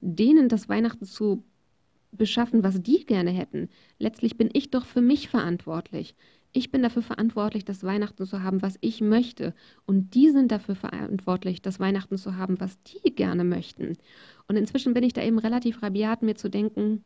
denen 0.00 0.48
das 0.48 0.68
Weihnachten 0.68 1.04
zu 1.04 1.44
beschaffen, 2.12 2.62
was 2.62 2.82
die 2.82 3.04
gerne 3.06 3.30
hätten? 3.30 3.68
Letztlich 3.98 4.36
bin 4.36 4.50
ich 4.52 4.70
doch 4.70 4.86
für 4.86 5.00
mich 5.00 5.28
verantwortlich. 5.28 6.14
Ich 6.52 6.70
bin 6.70 6.82
dafür 6.82 7.02
verantwortlich, 7.02 7.64
das 7.64 7.82
Weihnachten 7.82 8.26
zu 8.26 8.42
haben, 8.42 8.62
was 8.62 8.78
ich 8.80 9.00
möchte. 9.00 9.54
Und 9.86 10.14
die 10.14 10.30
sind 10.30 10.52
dafür 10.52 10.76
verantwortlich, 10.76 11.62
das 11.62 11.80
Weihnachten 11.80 12.16
zu 12.16 12.36
haben, 12.36 12.60
was 12.60 12.80
die 12.84 13.14
gerne 13.14 13.42
möchten. 13.44 13.94
Und 14.46 14.56
inzwischen 14.56 14.94
bin 14.94 15.02
ich 15.02 15.12
da 15.12 15.22
eben 15.22 15.38
relativ 15.38 15.82
rabiat, 15.82 16.22
mir 16.22 16.36
zu 16.36 16.48
denken, 16.48 17.04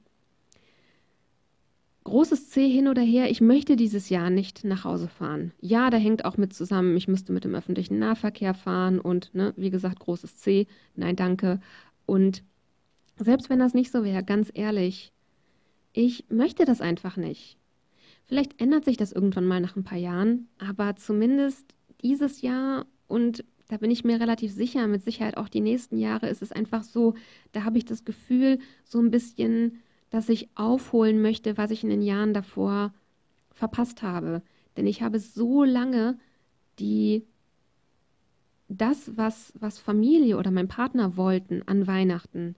großes 2.08 2.50
C 2.50 2.68
hin 2.68 2.88
oder 2.88 3.02
her, 3.02 3.30
ich 3.30 3.40
möchte 3.40 3.76
dieses 3.76 4.08
Jahr 4.08 4.30
nicht 4.30 4.64
nach 4.64 4.84
Hause 4.84 5.08
fahren. 5.08 5.52
Ja, 5.60 5.90
da 5.90 5.96
hängt 5.96 6.24
auch 6.24 6.36
mit 6.36 6.52
zusammen, 6.52 6.96
ich 6.96 7.08
müsste 7.08 7.32
mit 7.32 7.44
dem 7.44 7.54
öffentlichen 7.54 7.98
Nahverkehr 7.98 8.54
fahren 8.54 8.98
und, 9.00 9.34
ne, 9.34 9.52
wie 9.56 9.70
gesagt, 9.70 10.00
großes 10.00 10.38
C, 10.38 10.66
nein, 10.96 11.16
danke. 11.16 11.60
Und 12.06 12.42
selbst 13.16 13.50
wenn 13.50 13.58
das 13.58 13.74
nicht 13.74 13.92
so 13.92 14.04
wäre, 14.04 14.22
ganz 14.24 14.50
ehrlich, 14.54 15.12
ich 15.92 16.24
möchte 16.30 16.64
das 16.64 16.80
einfach 16.80 17.16
nicht. 17.16 17.58
Vielleicht 18.26 18.60
ändert 18.60 18.84
sich 18.84 18.96
das 18.96 19.12
irgendwann 19.12 19.46
mal 19.46 19.60
nach 19.60 19.76
ein 19.76 19.84
paar 19.84 19.98
Jahren, 19.98 20.48
aber 20.58 20.96
zumindest 20.96 21.74
dieses 22.02 22.42
Jahr 22.42 22.86
und 23.06 23.44
da 23.68 23.76
bin 23.76 23.90
ich 23.90 24.04
mir 24.04 24.18
relativ 24.18 24.52
sicher, 24.52 24.86
mit 24.86 25.02
Sicherheit 25.02 25.36
auch 25.36 25.48
die 25.48 25.60
nächsten 25.60 25.98
Jahre 25.98 26.28
ist 26.28 26.40
es 26.40 26.52
einfach 26.52 26.82
so, 26.82 27.14
da 27.52 27.64
habe 27.64 27.76
ich 27.78 27.84
das 27.84 28.04
Gefühl, 28.04 28.58
so 28.84 28.98
ein 28.98 29.10
bisschen, 29.10 29.82
dass 30.10 30.28
ich 30.28 30.48
aufholen 30.54 31.20
möchte, 31.20 31.56
was 31.56 31.70
ich 31.70 31.82
in 31.84 31.90
den 31.90 32.02
Jahren 32.02 32.34
davor 32.34 32.92
verpasst 33.52 34.02
habe. 34.02 34.42
Denn 34.76 34.86
ich 34.86 35.02
habe 35.02 35.18
so 35.18 35.64
lange 35.64 36.18
die 36.78 37.26
das, 38.68 39.16
was, 39.16 39.52
was 39.58 39.78
Familie 39.78 40.36
oder 40.36 40.50
mein 40.50 40.68
Partner 40.68 41.16
wollten 41.16 41.62
an 41.66 41.86
Weihnachten, 41.86 42.54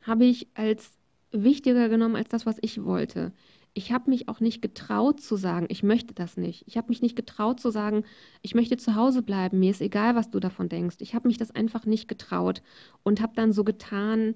habe 0.00 0.24
ich 0.24 0.48
als 0.54 0.92
wichtiger 1.30 1.88
genommen 1.88 2.16
als 2.16 2.28
das, 2.28 2.46
was 2.46 2.56
ich 2.62 2.84
wollte 2.84 3.32
ich 3.76 3.92
habe 3.92 4.08
mich 4.08 4.26
auch 4.26 4.40
nicht 4.40 4.62
getraut 4.62 5.20
zu 5.20 5.36
sagen, 5.36 5.66
ich 5.68 5.82
möchte 5.82 6.14
das 6.14 6.38
nicht. 6.38 6.64
Ich 6.66 6.78
habe 6.78 6.88
mich 6.88 7.02
nicht 7.02 7.14
getraut 7.14 7.60
zu 7.60 7.70
sagen, 7.70 8.04
ich 8.40 8.54
möchte 8.54 8.78
zu 8.78 8.94
Hause 8.94 9.22
bleiben, 9.22 9.60
mir 9.60 9.70
ist 9.70 9.82
egal, 9.82 10.14
was 10.14 10.30
du 10.30 10.40
davon 10.40 10.70
denkst. 10.70 10.96
Ich 11.00 11.14
habe 11.14 11.28
mich 11.28 11.36
das 11.36 11.50
einfach 11.50 11.84
nicht 11.84 12.08
getraut 12.08 12.62
und 13.02 13.20
habe 13.20 13.34
dann 13.36 13.52
so 13.52 13.64
getan, 13.64 14.34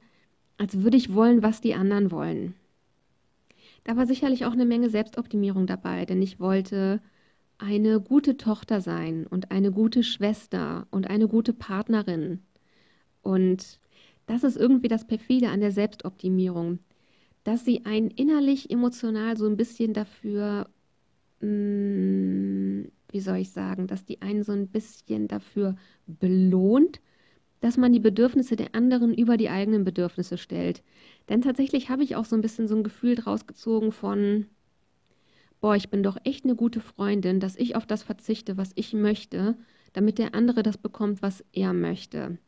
als 0.61 0.83
würde 0.83 0.97
ich 0.97 1.15
wollen, 1.15 1.43
was 1.43 1.61
die 1.61 1.75
anderen 1.75 2.11
wollen. 2.11 2.55
Da 3.85 3.97
war 3.97 4.07
sicherlich 4.07 4.45
auch 4.45 4.53
eine 4.53 4.67
Menge 4.67 4.91
Selbstoptimierung 4.91 5.67
dabei, 5.67 6.05
denn 6.05 6.23
ich 6.23 6.39
wollte 6.39 7.01
eine 7.59 8.01
gute 8.01 8.37
Tochter 8.37 8.81
sein 8.81 9.27
und 9.27 9.51
eine 9.51 9.73
gute 9.73 10.03
Schwester 10.03 10.87
und 10.91 11.09
eine 11.11 11.29
gute 11.29 11.53
Partnerin. 11.53 12.41
Und 13.23 13.81
das 14.27 14.45
ist 14.45 14.57
irgendwie 14.57 14.89
das 14.89 15.07
Perfide 15.07 15.49
an 15.49 15.61
der 15.61 15.73
Selbstoptimierung 15.73 16.79
dass 17.45 17.65
sie 17.65 17.85
einen 17.85 18.11
innerlich 18.11 18.71
emotional 18.71 19.37
so 19.37 19.47
ein 19.47 19.57
bisschen 19.57 19.95
dafür, 19.95 20.69
mh, 21.41 21.49
mm, 21.49 22.93
wie 23.13 23.21
soll 23.21 23.39
ich 23.39 23.51
sagen, 23.51 23.87
dass 23.87 24.05
die 24.05 24.23
einen 24.23 24.45
so 24.45 24.53
ein 24.53 24.69
bisschen 24.69 25.27
dafür 25.29 25.77
belohnt, 26.07 27.01
dass 27.61 27.77
man 27.77 27.93
die 27.93 28.01
Bedürfnisse 28.01 28.57
der 28.57 28.75
anderen 28.75 29.15
über 29.15 29.37
die 29.37 29.51
eigenen 29.51 29.85
Bedürfnisse 29.85 30.39
stellt. 30.39 30.83
Denn 31.29 31.43
tatsächlich 31.43 31.91
habe 31.91 32.03
ich 32.03 32.17
auch 32.17 32.25
so 32.25 32.37
ein 32.37 32.41
bisschen 32.41 32.69
so 32.69 32.77
ein 32.77 32.85
Gefühl 32.85 33.15
draus 33.15 33.47
gezogen 33.47 33.93
von, 33.93 34.47
boah, 35.61 35.77
ich 35.77 35.91
bin 35.91 36.03
doch 36.03 36.17
echt 36.25 36.45
eine 36.45 36.57
gute 36.57 36.81
Freundin, 36.81 37.41
dass 37.41 37.57
ich 37.57 37.77
auf 37.77 37.87
das 37.87 38.03
verzichte, 38.03 38.57
was 38.57 38.73
ich 38.75 38.93
möchte, 38.95 39.57
damit 39.93 40.19
der 40.19 40.35
andere 40.35 40.63
das 40.63 40.79
bekommt, 40.79 41.23
was 41.23 41.45
er 41.53 41.73
möchte. 41.73 42.39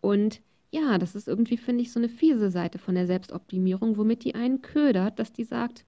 Und 0.00 0.40
ja, 0.70 0.98
das 0.98 1.14
ist 1.14 1.28
irgendwie, 1.28 1.56
finde 1.56 1.82
ich, 1.82 1.92
so 1.92 2.00
eine 2.00 2.08
fiese 2.08 2.50
Seite 2.50 2.78
von 2.78 2.94
der 2.94 3.06
Selbstoptimierung, 3.06 3.96
womit 3.96 4.24
die 4.24 4.34
einen 4.34 4.60
ködert, 4.60 5.18
dass 5.18 5.32
die 5.32 5.44
sagt, 5.44 5.86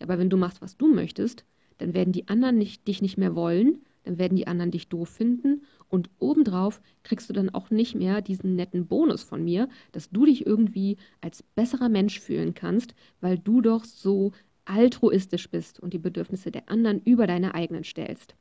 ja, 0.00 0.06
aber 0.06 0.18
wenn 0.18 0.30
du 0.30 0.36
machst, 0.36 0.62
was 0.62 0.76
du 0.76 0.92
möchtest, 0.92 1.44
dann 1.78 1.94
werden 1.94 2.12
die 2.12 2.28
anderen 2.28 2.58
nicht, 2.58 2.88
dich 2.88 3.02
nicht 3.02 3.18
mehr 3.18 3.36
wollen, 3.36 3.84
dann 4.04 4.18
werden 4.18 4.36
die 4.36 4.46
anderen 4.46 4.70
dich 4.70 4.88
doof 4.88 5.08
finden 5.08 5.62
und 5.88 6.10
obendrauf 6.18 6.80
kriegst 7.02 7.28
du 7.28 7.32
dann 7.32 7.50
auch 7.50 7.70
nicht 7.70 7.94
mehr 7.94 8.22
diesen 8.22 8.56
netten 8.56 8.86
Bonus 8.86 9.22
von 9.22 9.44
mir, 9.44 9.68
dass 9.92 10.10
du 10.10 10.24
dich 10.24 10.46
irgendwie 10.46 10.96
als 11.20 11.42
besserer 11.42 11.88
Mensch 11.88 12.20
fühlen 12.20 12.54
kannst, 12.54 12.94
weil 13.20 13.38
du 13.38 13.60
doch 13.60 13.84
so 13.84 14.32
altruistisch 14.64 15.50
bist 15.50 15.80
und 15.80 15.92
die 15.92 15.98
Bedürfnisse 15.98 16.50
der 16.50 16.68
anderen 16.68 17.00
über 17.04 17.26
deine 17.26 17.54
eigenen 17.54 17.84
stellst. 17.84 18.34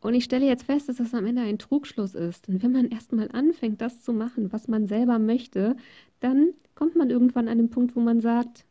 Und 0.00 0.14
ich 0.14 0.24
stelle 0.24 0.46
jetzt 0.46 0.64
fest, 0.64 0.88
dass 0.88 0.96
das 0.96 1.14
am 1.14 1.26
Ende 1.26 1.42
ein 1.42 1.58
Trugschluss 1.58 2.14
ist. 2.14 2.48
Und 2.48 2.62
wenn 2.62 2.70
man 2.70 2.88
erstmal 2.88 3.28
anfängt, 3.32 3.80
das 3.80 4.02
zu 4.02 4.12
machen, 4.12 4.52
was 4.52 4.68
man 4.68 4.86
selber 4.86 5.18
möchte, 5.18 5.76
dann 6.20 6.50
kommt 6.76 6.94
man 6.94 7.10
irgendwann 7.10 7.48
an 7.48 7.58
den 7.58 7.70
Punkt, 7.70 7.96
wo 7.96 8.00
man 8.00 8.20
sagt, 8.20 8.64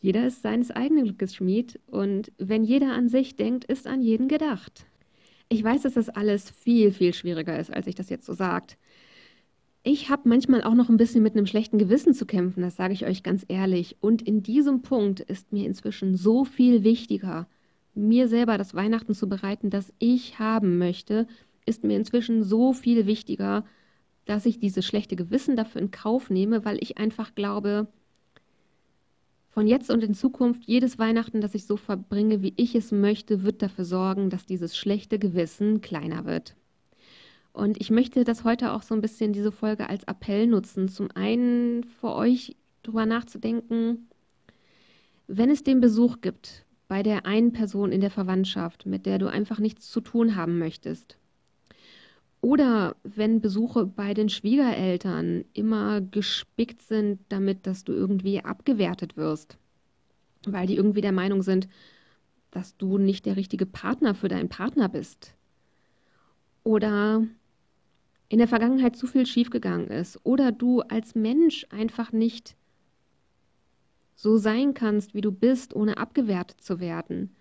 jeder 0.00 0.26
ist 0.26 0.42
seines 0.42 0.70
eigenen 0.70 1.04
Glückes 1.04 1.36
Schmied 1.36 1.78
und 1.86 2.32
wenn 2.36 2.64
jeder 2.64 2.92
an 2.92 3.08
sich 3.08 3.36
denkt, 3.36 3.64
ist 3.64 3.86
an 3.86 4.02
jeden 4.02 4.26
gedacht. 4.26 4.84
Ich 5.52 5.62
weiß, 5.62 5.82
dass 5.82 5.92
das 5.92 6.08
alles 6.08 6.50
viel, 6.50 6.92
viel 6.92 7.12
schwieriger 7.12 7.58
ist, 7.58 7.70
als 7.70 7.86
ich 7.86 7.94
das 7.94 8.08
jetzt 8.08 8.24
so 8.24 8.32
sagt. 8.32 8.78
Ich 9.82 10.08
habe 10.08 10.26
manchmal 10.26 10.62
auch 10.62 10.72
noch 10.72 10.88
ein 10.88 10.96
bisschen 10.96 11.22
mit 11.22 11.34
einem 11.34 11.44
schlechten 11.44 11.76
Gewissen 11.76 12.14
zu 12.14 12.24
kämpfen, 12.24 12.62
das 12.62 12.76
sage 12.76 12.94
ich 12.94 13.04
euch 13.04 13.22
ganz 13.22 13.44
ehrlich. 13.48 13.98
Und 14.00 14.22
in 14.22 14.42
diesem 14.42 14.80
Punkt 14.80 15.20
ist 15.20 15.52
mir 15.52 15.66
inzwischen 15.66 16.16
so 16.16 16.46
viel 16.46 16.84
wichtiger, 16.84 17.48
mir 17.92 18.28
selber 18.28 18.56
das 18.56 18.74
Weihnachten 18.74 19.12
zu 19.12 19.28
bereiten, 19.28 19.68
das 19.68 19.92
ich 19.98 20.38
haben 20.38 20.78
möchte, 20.78 21.26
ist 21.66 21.84
mir 21.84 21.98
inzwischen 21.98 22.42
so 22.42 22.72
viel 22.72 23.04
wichtiger, 23.04 23.66
dass 24.24 24.46
ich 24.46 24.58
dieses 24.58 24.86
schlechte 24.86 25.16
Gewissen 25.16 25.54
dafür 25.54 25.82
in 25.82 25.90
Kauf 25.90 26.30
nehme, 26.30 26.64
weil 26.64 26.78
ich 26.80 26.96
einfach 26.96 27.34
glaube, 27.34 27.88
von 29.52 29.66
jetzt 29.66 29.90
und 29.90 30.02
in 30.02 30.14
Zukunft, 30.14 30.64
jedes 30.64 30.98
Weihnachten, 30.98 31.42
das 31.42 31.54
ich 31.54 31.66
so 31.66 31.76
verbringe, 31.76 32.40
wie 32.40 32.54
ich 32.56 32.74
es 32.74 32.90
möchte, 32.90 33.42
wird 33.42 33.60
dafür 33.60 33.84
sorgen, 33.84 34.30
dass 34.30 34.46
dieses 34.46 34.76
schlechte 34.76 35.18
Gewissen 35.18 35.82
kleiner 35.82 36.24
wird. 36.24 36.56
Und 37.52 37.78
ich 37.78 37.90
möchte 37.90 38.24
das 38.24 38.44
heute 38.44 38.72
auch 38.72 38.80
so 38.80 38.94
ein 38.94 39.02
bisschen, 39.02 39.34
diese 39.34 39.52
Folge 39.52 39.90
als 39.90 40.04
Appell 40.04 40.46
nutzen. 40.46 40.88
Zum 40.88 41.10
einen 41.14 41.84
für 41.84 42.14
euch 42.14 42.56
darüber 42.82 43.04
nachzudenken, 43.04 44.08
wenn 45.26 45.50
es 45.50 45.62
den 45.62 45.80
Besuch 45.80 46.22
gibt 46.22 46.64
bei 46.88 47.02
der 47.02 47.26
einen 47.26 47.52
Person 47.52 47.92
in 47.92 48.00
der 48.00 48.10
Verwandtschaft, 48.10 48.86
mit 48.86 49.04
der 49.04 49.18
du 49.18 49.26
einfach 49.26 49.58
nichts 49.58 49.90
zu 49.90 50.00
tun 50.00 50.34
haben 50.34 50.58
möchtest. 50.58 51.18
Oder 52.42 52.96
wenn 53.04 53.40
Besuche 53.40 53.86
bei 53.86 54.14
den 54.14 54.28
Schwiegereltern 54.28 55.44
immer 55.52 56.00
gespickt 56.00 56.82
sind 56.82 57.20
damit, 57.28 57.68
dass 57.68 57.84
du 57.84 57.92
irgendwie 57.92 58.44
abgewertet 58.44 59.16
wirst, 59.16 59.56
weil 60.44 60.66
die 60.66 60.74
irgendwie 60.74 61.02
der 61.02 61.12
Meinung 61.12 61.42
sind, 61.42 61.68
dass 62.50 62.76
du 62.76 62.98
nicht 62.98 63.26
der 63.26 63.36
richtige 63.36 63.64
Partner 63.64 64.16
für 64.16 64.26
deinen 64.26 64.48
Partner 64.48 64.88
bist. 64.88 65.36
Oder 66.64 67.24
in 68.28 68.38
der 68.38 68.48
Vergangenheit 68.48 68.96
zu 68.96 69.06
viel 69.06 69.24
schiefgegangen 69.24 69.86
ist 69.86 70.18
oder 70.24 70.50
du 70.50 70.80
als 70.80 71.14
Mensch 71.14 71.64
einfach 71.70 72.10
nicht 72.10 72.56
so 74.16 74.36
sein 74.36 74.74
kannst, 74.74 75.14
wie 75.14 75.20
du 75.20 75.30
bist, 75.30 75.76
ohne 75.76 75.96
abgewertet 75.96 76.60
zu 76.60 76.80
werden, 76.80 77.36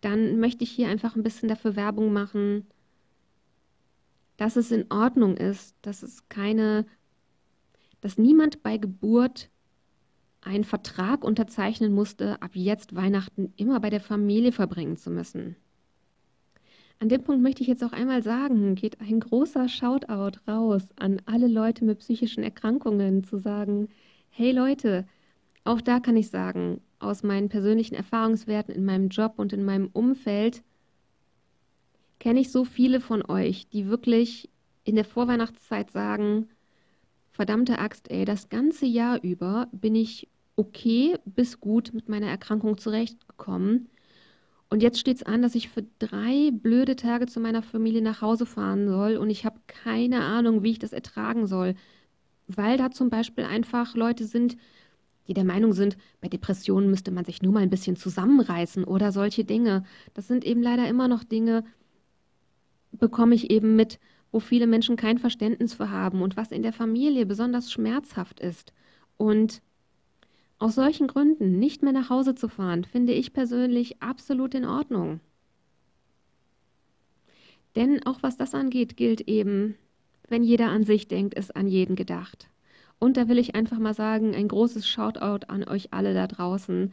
dann 0.00 0.40
möchte 0.40 0.64
ich 0.64 0.70
hier 0.70 0.88
einfach 0.88 1.16
ein 1.16 1.22
bisschen 1.22 1.50
dafür 1.50 1.76
Werbung 1.76 2.14
machen, 2.14 2.66
dass 4.38 4.56
es 4.56 4.70
in 4.70 4.90
Ordnung 4.90 5.36
ist, 5.36 5.76
dass 5.82 6.02
es 6.02 6.28
keine, 6.30 6.86
dass 8.00 8.16
niemand 8.16 8.62
bei 8.62 8.78
Geburt 8.78 9.50
einen 10.40 10.64
Vertrag 10.64 11.24
unterzeichnen 11.24 11.92
musste, 11.92 12.40
ab 12.40 12.52
jetzt 12.54 12.94
Weihnachten 12.94 13.52
immer 13.56 13.80
bei 13.80 13.90
der 13.90 14.00
Familie 14.00 14.52
verbringen 14.52 14.96
zu 14.96 15.10
müssen. 15.10 15.56
An 17.00 17.08
dem 17.08 17.22
Punkt 17.22 17.42
möchte 17.42 17.62
ich 17.62 17.68
jetzt 17.68 17.84
auch 17.84 17.92
einmal 17.92 18.22
sagen, 18.22 18.74
geht 18.74 19.00
ein 19.00 19.20
großer 19.20 19.68
Shoutout 19.68 20.38
raus 20.48 20.88
an 20.96 21.20
alle 21.26 21.48
Leute 21.48 21.84
mit 21.84 21.98
psychischen 21.98 22.42
Erkrankungen, 22.42 23.24
zu 23.24 23.38
sagen, 23.38 23.88
hey 24.30 24.52
Leute, 24.52 25.06
auch 25.64 25.80
da 25.80 26.00
kann 26.00 26.16
ich 26.16 26.30
sagen, 26.30 26.80
aus 27.00 27.22
meinen 27.22 27.48
persönlichen 27.48 27.94
Erfahrungswerten 27.94 28.74
in 28.74 28.84
meinem 28.84 29.08
Job 29.08 29.34
und 29.36 29.52
in 29.52 29.64
meinem 29.64 29.88
Umfeld 29.92 30.62
kenne 32.18 32.40
ich 32.40 32.50
so 32.50 32.64
viele 32.64 33.00
von 33.00 33.24
euch, 33.28 33.68
die 33.68 33.88
wirklich 33.88 34.50
in 34.84 34.96
der 34.96 35.04
Vorweihnachtszeit 35.04 35.90
sagen, 35.90 36.48
verdammte 37.30 37.78
Axt, 37.78 38.10
ey, 38.10 38.24
das 38.24 38.48
ganze 38.48 38.86
Jahr 38.86 39.22
über 39.22 39.68
bin 39.72 39.94
ich 39.94 40.28
okay 40.56 41.16
bis 41.24 41.60
gut 41.60 41.92
mit 41.94 42.08
meiner 42.08 42.26
Erkrankung 42.26 42.78
zurechtgekommen. 42.78 43.88
Und 44.70 44.82
jetzt 44.82 44.98
steht 44.98 45.16
es 45.16 45.22
an, 45.22 45.40
dass 45.40 45.54
ich 45.54 45.68
für 45.68 45.84
drei 45.98 46.50
blöde 46.52 46.96
Tage 46.96 47.26
zu 47.26 47.40
meiner 47.40 47.62
Familie 47.62 48.02
nach 48.02 48.20
Hause 48.20 48.44
fahren 48.44 48.88
soll 48.88 49.16
und 49.16 49.30
ich 49.30 49.44
habe 49.44 49.60
keine 49.66 50.20
Ahnung, 50.22 50.62
wie 50.62 50.72
ich 50.72 50.78
das 50.78 50.92
ertragen 50.92 51.46
soll. 51.46 51.74
Weil 52.48 52.76
da 52.76 52.90
zum 52.90 53.10
Beispiel 53.10 53.44
einfach 53.44 53.94
Leute 53.94 54.24
sind, 54.26 54.56
die 55.28 55.34
der 55.34 55.44
Meinung 55.44 55.72
sind, 55.74 55.96
bei 56.20 56.28
Depressionen 56.28 56.90
müsste 56.90 57.10
man 57.10 57.24
sich 57.24 57.42
nur 57.42 57.52
mal 57.52 57.62
ein 57.62 57.70
bisschen 57.70 57.96
zusammenreißen 57.96 58.84
oder 58.84 59.12
solche 59.12 59.44
Dinge. 59.44 59.84
Das 60.14 60.26
sind 60.26 60.44
eben 60.44 60.62
leider 60.62 60.88
immer 60.88 61.08
noch 61.08 61.24
Dinge, 61.24 61.64
bekomme 62.92 63.34
ich 63.34 63.50
eben 63.50 63.76
mit, 63.76 63.98
wo 64.30 64.40
viele 64.40 64.66
Menschen 64.66 64.96
kein 64.96 65.18
Verständnis 65.18 65.74
für 65.74 65.90
haben 65.90 66.22
und 66.22 66.36
was 66.36 66.52
in 66.52 66.62
der 66.62 66.72
Familie 66.72 67.26
besonders 67.26 67.72
schmerzhaft 67.72 68.40
ist. 68.40 68.72
Und 69.16 69.62
aus 70.58 70.74
solchen 70.74 71.06
Gründen 71.06 71.58
nicht 71.58 71.82
mehr 71.82 71.92
nach 71.92 72.10
Hause 72.10 72.34
zu 72.34 72.48
fahren, 72.48 72.84
finde 72.84 73.12
ich 73.12 73.32
persönlich 73.32 74.02
absolut 74.02 74.54
in 74.54 74.64
Ordnung. 74.64 75.20
Denn 77.76 78.04
auch 78.06 78.22
was 78.22 78.36
das 78.36 78.54
angeht, 78.54 78.96
gilt 78.96 79.20
eben, 79.22 79.76
wenn 80.28 80.42
jeder 80.42 80.68
an 80.68 80.84
sich 80.84 81.06
denkt, 81.08 81.34
ist 81.34 81.54
an 81.54 81.68
jeden 81.68 81.96
gedacht. 81.96 82.48
Und 82.98 83.16
da 83.16 83.28
will 83.28 83.38
ich 83.38 83.54
einfach 83.54 83.78
mal 83.78 83.94
sagen, 83.94 84.34
ein 84.34 84.48
großes 84.48 84.88
Shoutout 84.88 85.46
an 85.46 85.62
euch 85.62 85.92
alle 85.92 86.14
da 86.14 86.26
draußen. 86.26 86.92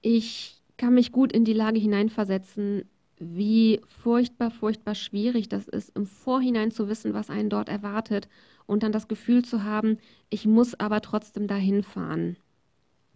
Ich 0.00 0.60
kann 0.76 0.94
mich 0.94 1.12
gut 1.12 1.32
in 1.32 1.44
die 1.44 1.52
Lage 1.52 1.78
hineinversetzen, 1.78 2.82
wie 3.22 3.80
furchtbar, 3.86 4.50
furchtbar 4.50 4.94
schwierig 4.94 5.48
das 5.48 5.68
ist, 5.68 5.96
im 5.96 6.06
Vorhinein 6.06 6.70
zu 6.70 6.88
wissen, 6.88 7.14
was 7.14 7.30
einen 7.30 7.50
dort 7.50 7.68
erwartet 7.68 8.28
und 8.66 8.82
dann 8.82 8.92
das 8.92 9.08
Gefühl 9.08 9.44
zu 9.44 9.62
haben, 9.62 9.98
ich 10.30 10.46
muss 10.46 10.78
aber 10.78 11.00
trotzdem 11.00 11.46
dahin 11.46 11.82
fahren. 11.82 12.36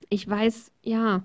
Ich 0.08 0.28
weiß, 0.28 0.70
ja, 0.82 1.24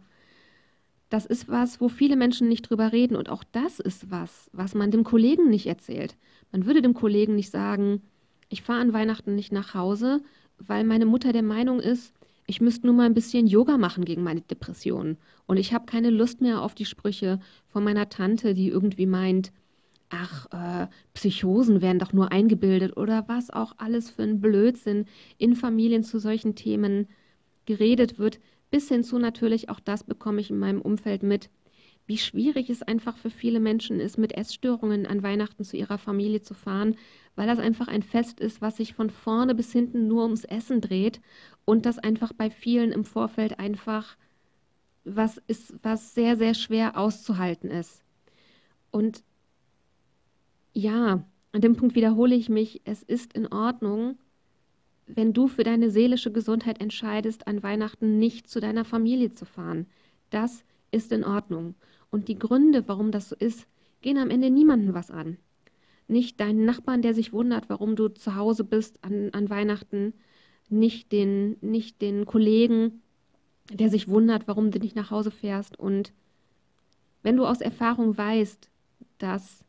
das 1.10 1.26
ist 1.26 1.50
was, 1.50 1.82
wo 1.82 1.90
viele 1.90 2.16
Menschen 2.16 2.48
nicht 2.48 2.64
drüber 2.64 2.92
reden 2.92 3.16
und 3.16 3.30
auch 3.30 3.44
das 3.52 3.80
ist 3.80 4.10
was, 4.10 4.50
was 4.54 4.74
man 4.74 4.92
dem 4.92 5.04
Kollegen 5.04 5.50
nicht 5.50 5.68
erzählt. 5.68 6.16
Man 6.52 6.66
würde 6.66 6.82
dem 6.82 6.94
Kollegen 6.94 7.36
nicht 7.36 7.52
sagen, 7.52 8.02
ich 8.50 8.62
fahre 8.62 8.82
an 8.82 8.94
Weihnachten 8.94 9.36
nicht 9.36 9.52
nach 9.52 9.74
Hause, 9.74 10.22
weil 10.58 10.84
meine 10.84 11.06
Mutter 11.06 11.34
der 11.34 11.44
Meinung 11.44 11.80
ist, 11.80 12.14
ich 12.52 12.60
müsste 12.60 12.86
nur 12.86 12.94
mal 12.94 13.06
ein 13.06 13.14
bisschen 13.14 13.48
Yoga 13.48 13.78
machen 13.78 14.04
gegen 14.04 14.24
meine 14.24 14.42
Depressionen. 14.42 15.18
Und 15.48 15.56
ich 15.56 15.74
habe 15.74 15.86
keine 15.86 16.10
Lust 16.10 16.42
mehr 16.42 16.62
auf 16.62 16.76
die 16.76 16.84
Sprüche 16.84 17.40
von 17.70 17.82
meiner 17.82 18.10
Tante, 18.10 18.54
die 18.54 18.68
irgendwie 18.68 19.06
meint, 19.06 19.54
ach, 20.10 20.48
äh, 20.52 20.88
Psychosen 21.14 21.82
werden 21.82 22.00
doch 22.00 22.12
nur 22.12 22.34
eingebildet 22.34 22.98
oder 22.98 23.24
was 23.30 23.52
auch 23.52 23.76
alles 23.78 24.10
für 24.10 24.24
ein 24.24 24.42
Blödsinn 24.42 25.06
in 25.38 25.56
Familien 25.56 26.04
zu 26.04 26.20
solchen 26.20 26.54
Themen 26.54 27.08
geredet 27.66 28.20
wird, 28.20 28.42
bis 28.70 28.90
hin 28.90 29.06
zu 29.06 29.18
natürlich, 29.18 29.70
auch 29.70 29.80
das 29.80 30.04
bekomme 30.04 30.42
ich 30.42 30.50
in 30.50 30.60
meinem 30.60 30.82
Umfeld 30.82 31.24
mit, 31.24 31.50
wie 32.06 32.18
schwierig 32.18 32.70
es 32.70 32.82
einfach 32.82 33.16
für 33.16 33.30
viele 33.30 33.62
Menschen 33.62 34.02
ist, 34.02 34.18
mit 34.18 34.34
Essstörungen 34.34 35.06
an 35.06 35.24
Weihnachten 35.24 35.64
zu 35.64 35.78
ihrer 35.78 35.98
Familie 35.98 36.42
zu 36.42 36.54
fahren, 36.54 36.98
weil 37.36 37.48
das 37.48 37.60
einfach 37.60 37.88
ein 37.88 38.04
Fest 38.04 38.40
ist, 38.40 38.62
was 38.62 38.78
sich 38.78 38.94
von 38.94 39.10
vorne 39.10 39.56
bis 39.56 39.72
hinten 39.72 40.08
nur 40.08 40.24
ums 40.24 40.44
Essen 40.44 40.82
dreht 40.82 41.22
und 41.66 41.86
das 41.86 42.00
einfach 42.00 42.34
bei 42.34 42.50
vielen 42.50 42.92
im 42.92 43.06
Vorfeld 43.06 43.60
einfach 43.60 44.18
was 45.04 45.38
ist, 45.48 45.74
was 45.82 46.14
sehr, 46.14 46.38
sehr 46.38 46.54
schwer 46.54 46.98
auszuhalten 46.98 47.72
ist. 47.72 48.04
Und 48.92 49.24
ja, 50.74 51.24
an 51.54 51.62
dem 51.62 51.76
Punkt 51.76 51.96
wiederhole 51.96 52.36
ich 52.36 52.50
mich, 52.50 52.82
es 52.86 53.04
ist 53.04 53.34
in 53.34 53.48
Ordnung, 53.52 54.18
wenn 55.08 55.34
du 55.34 55.48
für 55.48 55.64
deine 55.64 55.90
seelische 55.90 56.32
Gesundheit 56.32 56.80
entscheidest, 56.80 57.48
an 57.48 57.64
Weihnachten 57.64 58.20
nicht 58.20 58.50
zu 58.50 58.60
deiner 58.60 58.86
Familie 58.86 59.34
zu 59.34 59.46
fahren. 59.46 59.88
Das 60.30 60.64
ist 60.92 61.12
in 61.12 61.24
Ordnung. 61.24 61.76
Und 62.10 62.28
die 62.28 62.40
Gründe, 62.40 62.88
warum 62.88 63.12
das 63.12 63.30
so 63.30 63.36
ist, 63.36 63.68
gehen 64.02 64.18
am 64.18 64.30
Ende 64.30 64.50
niemandem 64.50 64.94
was 64.94 65.12
an. 65.12 65.38
Nicht 66.12 66.42
deinen 66.42 66.66
Nachbarn, 66.66 67.02
der 67.02 67.14
sich 67.14 67.32
wundert, 67.32 67.70
warum 67.70 67.96
du 67.96 68.10
zu 68.10 68.36
Hause 68.36 68.66
bist 68.66 69.02
an, 69.02 69.30
an 69.32 69.50
Weihnachten, 69.50 70.14
nicht 70.70 71.14
den, 71.14 71.56
nicht 71.62 72.02
den 72.02 72.26
Kollegen, 72.26 73.02
der 73.72 73.90
sich 73.90 74.10
wundert, 74.10 74.46
warum 74.46 74.72
du 74.72 74.80
nicht 74.80 74.96
nach 74.96 75.10
Hause 75.10 75.32
fährst. 75.32 75.80
Und 75.80 76.12
wenn 77.24 77.38
du 77.38 77.46
aus 77.46 77.62
Erfahrung 77.62 78.18
weißt, 78.18 78.70
dass 79.20 79.64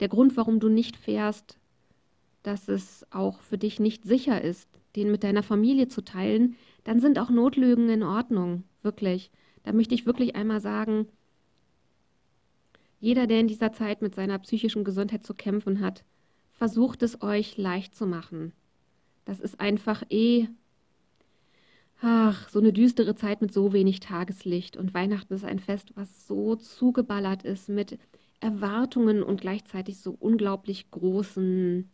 der 0.00 0.08
Grund, 0.08 0.36
warum 0.36 0.60
du 0.60 0.68
nicht 0.68 0.96
fährst, 0.96 1.58
dass 2.42 2.68
es 2.68 3.06
auch 3.10 3.40
für 3.40 3.56
dich 3.56 3.80
nicht 3.80 4.04
sicher 4.04 4.42
ist, 4.42 4.68
den 4.94 5.10
mit 5.10 5.24
deiner 5.24 5.42
Familie 5.42 5.88
zu 5.88 6.02
teilen, 6.02 6.56
dann 6.84 7.00
sind 7.00 7.18
auch 7.18 7.30
Notlügen 7.30 7.88
in 7.88 8.02
Ordnung, 8.02 8.64
wirklich. 8.82 9.30
Da 9.62 9.72
möchte 9.72 9.94
ich 9.94 10.04
wirklich 10.04 10.36
einmal 10.36 10.60
sagen, 10.60 11.08
jeder, 13.00 13.26
der 13.26 13.40
in 13.40 13.48
dieser 13.48 13.72
Zeit 13.72 14.02
mit 14.02 14.14
seiner 14.14 14.38
psychischen 14.38 14.84
Gesundheit 14.84 15.24
zu 15.24 15.34
kämpfen 15.34 15.80
hat, 15.80 16.04
versucht 16.52 17.02
es 17.02 17.22
euch 17.22 17.56
leicht 17.56 17.94
zu 17.94 18.06
machen. 18.06 18.52
Das 19.24 19.40
ist 19.40 19.60
einfach 19.60 20.02
eh, 20.10 20.48
ach, 22.00 22.48
so 22.48 22.58
eine 22.58 22.72
düstere 22.72 23.14
Zeit 23.14 23.40
mit 23.40 23.52
so 23.52 23.72
wenig 23.72 24.00
Tageslicht. 24.00 24.76
Und 24.76 24.94
Weihnachten 24.94 25.34
ist 25.34 25.44
ein 25.44 25.60
Fest, 25.60 25.92
was 25.94 26.26
so 26.26 26.56
zugeballert 26.56 27.44
ist 27.44 27.68
mit 27.68 27.98
Erwartungen 28.40 29.22
und 29.22 29.40
gleichzeitig 29.40 29.98
so 29.98 30.16
unglaublich 30.18 30.90
großen 30.90 31.90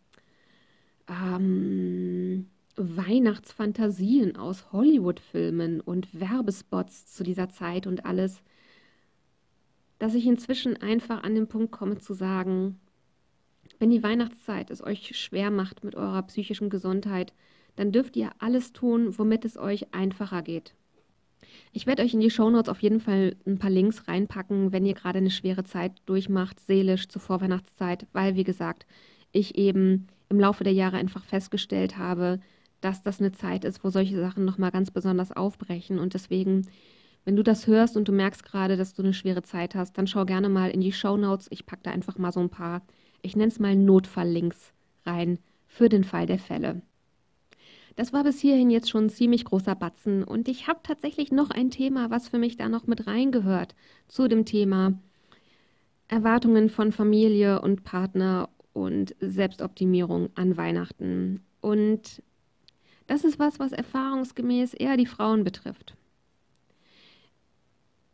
ähm, 1.07 2.49
Weihnachtsfantasien 2.75 4.35
aus 4.35 4.71
Hollywood-Filmen 4.71 5.81
und 5.81 6.19
Werbespots 6.19 7.07
zu 7.07 7.23
dieser 7.23 7.49
Zeit 7.49 7.87
und 7.87 8.05
alles, 8.05 8.41
dass 9.99 10.15
ich 10.15 10.25
inzwischen 10.25 10.77
einfach 10.77 11.23
an 11.23 11.35
den 11.35 11.47
Punkt 11.47 11.71
komme 11.71 11.97
zu 11.97 12.13
sagen, 12.13 12.79
Wenn 13.79 13.89
die 13.89 14.03
Weihnachtszeit 14.03 14.69
es 14.71 14.83
euch 14.83 15.17
schwer 15.17 15.51
macht 15.51 15.83
mit 15.83 15.95
eurer 15.95 16.23
psychischen 16.23 16.69
Gesundheit, 16.69 17.33
dann 17.75 17.91
dürft 17.91 18.15
ihr 18.15 18.31
alles 18.39 18.71
tun, 18.73 19.17
womit 19.17 19.43
es 19.45 19.57
euch 19.57 19.93
einfacher 19.93 20.41
geht. 20.41 20.73
Ich 21.73 21.85
werde 21.85 22.03
euch 22.03 22.13
in 22.13 22.21
die 22.21 22.29
Shownotes 22.29 22.69
auf 22.69 22.81
jeden 22.81 22.99
Fall 22.99 23.35
ein 23.45 23.59
paar 23.59 23.69
Links 23.69 24.07
reinpacken, 24.07 24.71
wenn 24.71 24.85
ihr 24.85 24.93
gerade 24.93 25.17
eine 25.17 25.29
schwere 25.29 25.63
Zeit 25.63 25.91
durchmacht, 26.05 26.59
seelisch 26.59 27.07
zur 27.07 27.21
Vorweihnachtszeit, 27.21 28.07
weil, 28.13 28.35
wie 28.35 28.43
gesagt, 28.43 28.85
ich 29.31 29.55
eben 29.57 30.07
im 30.29 30.39
Laufe 30.39 30.63
der 30.63 30.73
Jahre 30.73 30.97
einfach 30.97 31.23
festgestellt 31.23 31.97
habe, 31.97 32.39
dass 32.81 33.03
das 33.03 33.19
eine 33.19 33.31
Zeit 33.31 33.65
ist, 33.65 33.83
wo 33.83 33.89
solche 33.89 34.19
Sachen 34.19 34.45
nochmal 34.45 34.71
ganz 34.71 34.89
besonders 34.91 35.31
aufbrechen. 35.31 35.99
Und 35.99 36.13
deswegen, 36.13 36.67
wenn 37.25 37.35
du 37.35 37.43
das 37.43 37.67
hörst 37.67 37.97
und 37.97 38.07
du 38.07 38.11
merkst 38.11 38.45
gerade, 38.45 38.77
dass 38.77 38.93
du 38.93 39.01
eine 39.01 39.13
schwere 39.13 39.41
Zeit 39.41 39.75
hast, 39.75 39.97
dann 39.97 40.07
schau 40.07 40.25
gerne 40.25 40.47
mal 40.47 40.69
in 40.69 40.81
die 40.81 40.91
Shownotes. 40.91 41.47
Ich 41.49 41.65
packe 41.65 41.81
da 41.83 41.91
einfach 41.91 42.17
mal 42.17 42.31
so 42.31 42.39
ein 42.39 42.49
paar, 42.49 42.83
ich 43.21 43.35
nenne 43.35 43.49
es 43.49 43.59
mal 43.59 43.75
Notfalllinks 43.75 44.73
rein 45.05 45.39
für 45.67 45.89
den 45.89 46.03
Fall 46.03 46.27
der 46.27 46.39
Fälle. 46.39 46.81
Das 47.95 48.13
war 48.13 48.23
bis 48.23 48.39
hierhin 48.39 48.69
jetzt 48.69 48.89
schon 48.89 49.05
ein 49.05 49.09
ziemlich 49.09 49.45
großer 49.45 49.73
Batzen 49.73 50.23
und 50.23 50.47
ich 50.47 50.67
habe 50.67 50.81
tatsächlich 50.83 51.31
noch 51.31 51.49
ein 51.49 51.71
Thema, 51.71 52.09
was 52.09 52.27
für 52.27 52.37
mich 52.37 52.57
da 52.57 52.69
noch 52.69 52.87
mit 52.87 53.07
reingehört 53.07 53.73
zu 54.07 54.27
dem 54.27 54.45
Thema 54.45 54.93
Erwartungen 56.07 56.69
von 56.69 56.91
Familie 56.91 57.61
und 57.61 57.83
Partner 57.83 58.49
und 58.73 59.15
Selbstoptimierung 59.21 60.29
an 60.35 60.57
Weihnachten. 60.57 61.41
Und 61.61 62.21
das 63.07 63.23
ist 63.23 63.39
was, 63.39 63.59
was 63.59 63.71
erfahrungsgemäß 63.71 64.73
eher 64.73 64.97
die 64.97 65.05
Frauen 65.05 65.43
betrifft. 65.43 65.95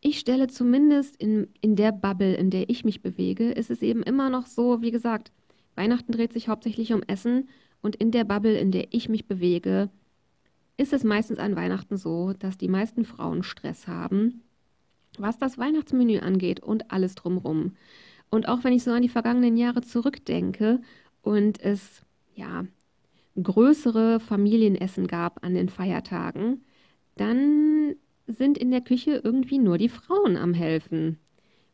Ich 0.04 0.18
stelle 0.18 0.48
zumindest 0.48 1.14
in, 1.16 1.46
in 1.60 1.76
der 1.76 1.92
Bubble, 1.92 2.34
in 2.34 2.50
der 2.50 2.68
ich 2.68 2.84
mich 2.84 3.02
bewege, 3.02 3.52
ist 3.52 3.70
es 3.70 3.82
eben 3.82 4.02
immer 4.02 4.30
noch 4.30 4.46
so, 4.46 4.82
wie 4.82 4.90
gesagt, 4.90 5.30
Weihnachten 5.76 6.10
dreht 6.10 6.32
sich 6.32 6.48
hauptsächlich 6.48 6.92
um 6.92 7.04
Essen 7.06 7.48
und 7.82 7.94
in 7.94 8.10
der 8.10 8.24
Bubble, 8.24 8.58
in 8.58 8.72
der 8.72 8.88
ich 8.90 9.08
mich 9.08 9.26
bewege, 9.28 9.90
ist 10.76 10.92
es 10.92 11.04
meistens 11.04 11.38
an 11.38 11.54
Weihnachten 11.54 11.96
so, 11.96 12.32
dass 12.32 12.58
die 12.58 12.66
meisten 12.66 13.04
Frauen 13.04 13.44
Stress 13.44 13.86
haben, 13.86 14.42
was 15.18 15.38
das 15.38 15.56
Weihnachtsmenü 15.56 16.18
angeht 16.18 16.58
und 16.58 16.90
alles 16.90 17.14
drumrum. 17.14 17.76
Und 18.28 18.48
auch 18.48 18.64
wenn 18.64 18.72
ich 18.72 18.82
so 18.82 18.90
an 18.90 19.02
die 19.02 19.08
vergangenen 19.08 19.56
Jahre 19.56 19.82
zurückdenke 19.82 20.80
und 21.22 21.60
es 21.60 22.02
ja 22.34 22.66
größere 23.40 24.18
Familienessen 24.18 25.06
gab 25.06 25.44
an 25.44 25.54
den 25.54 25.68
Feiertagen, 25.68 26.64
dann 27.14 27.94
sind 28.26 28.58
in 28.58 28.70
der 28.70 28.80
Küche 28.80 29.20
irgendwie 29.22 29.58
nur 29.58 29.78
die 29.78 29.88
Frauen 29.88 30.36
am 30.36 30.54
Helfen. 30.54 31.18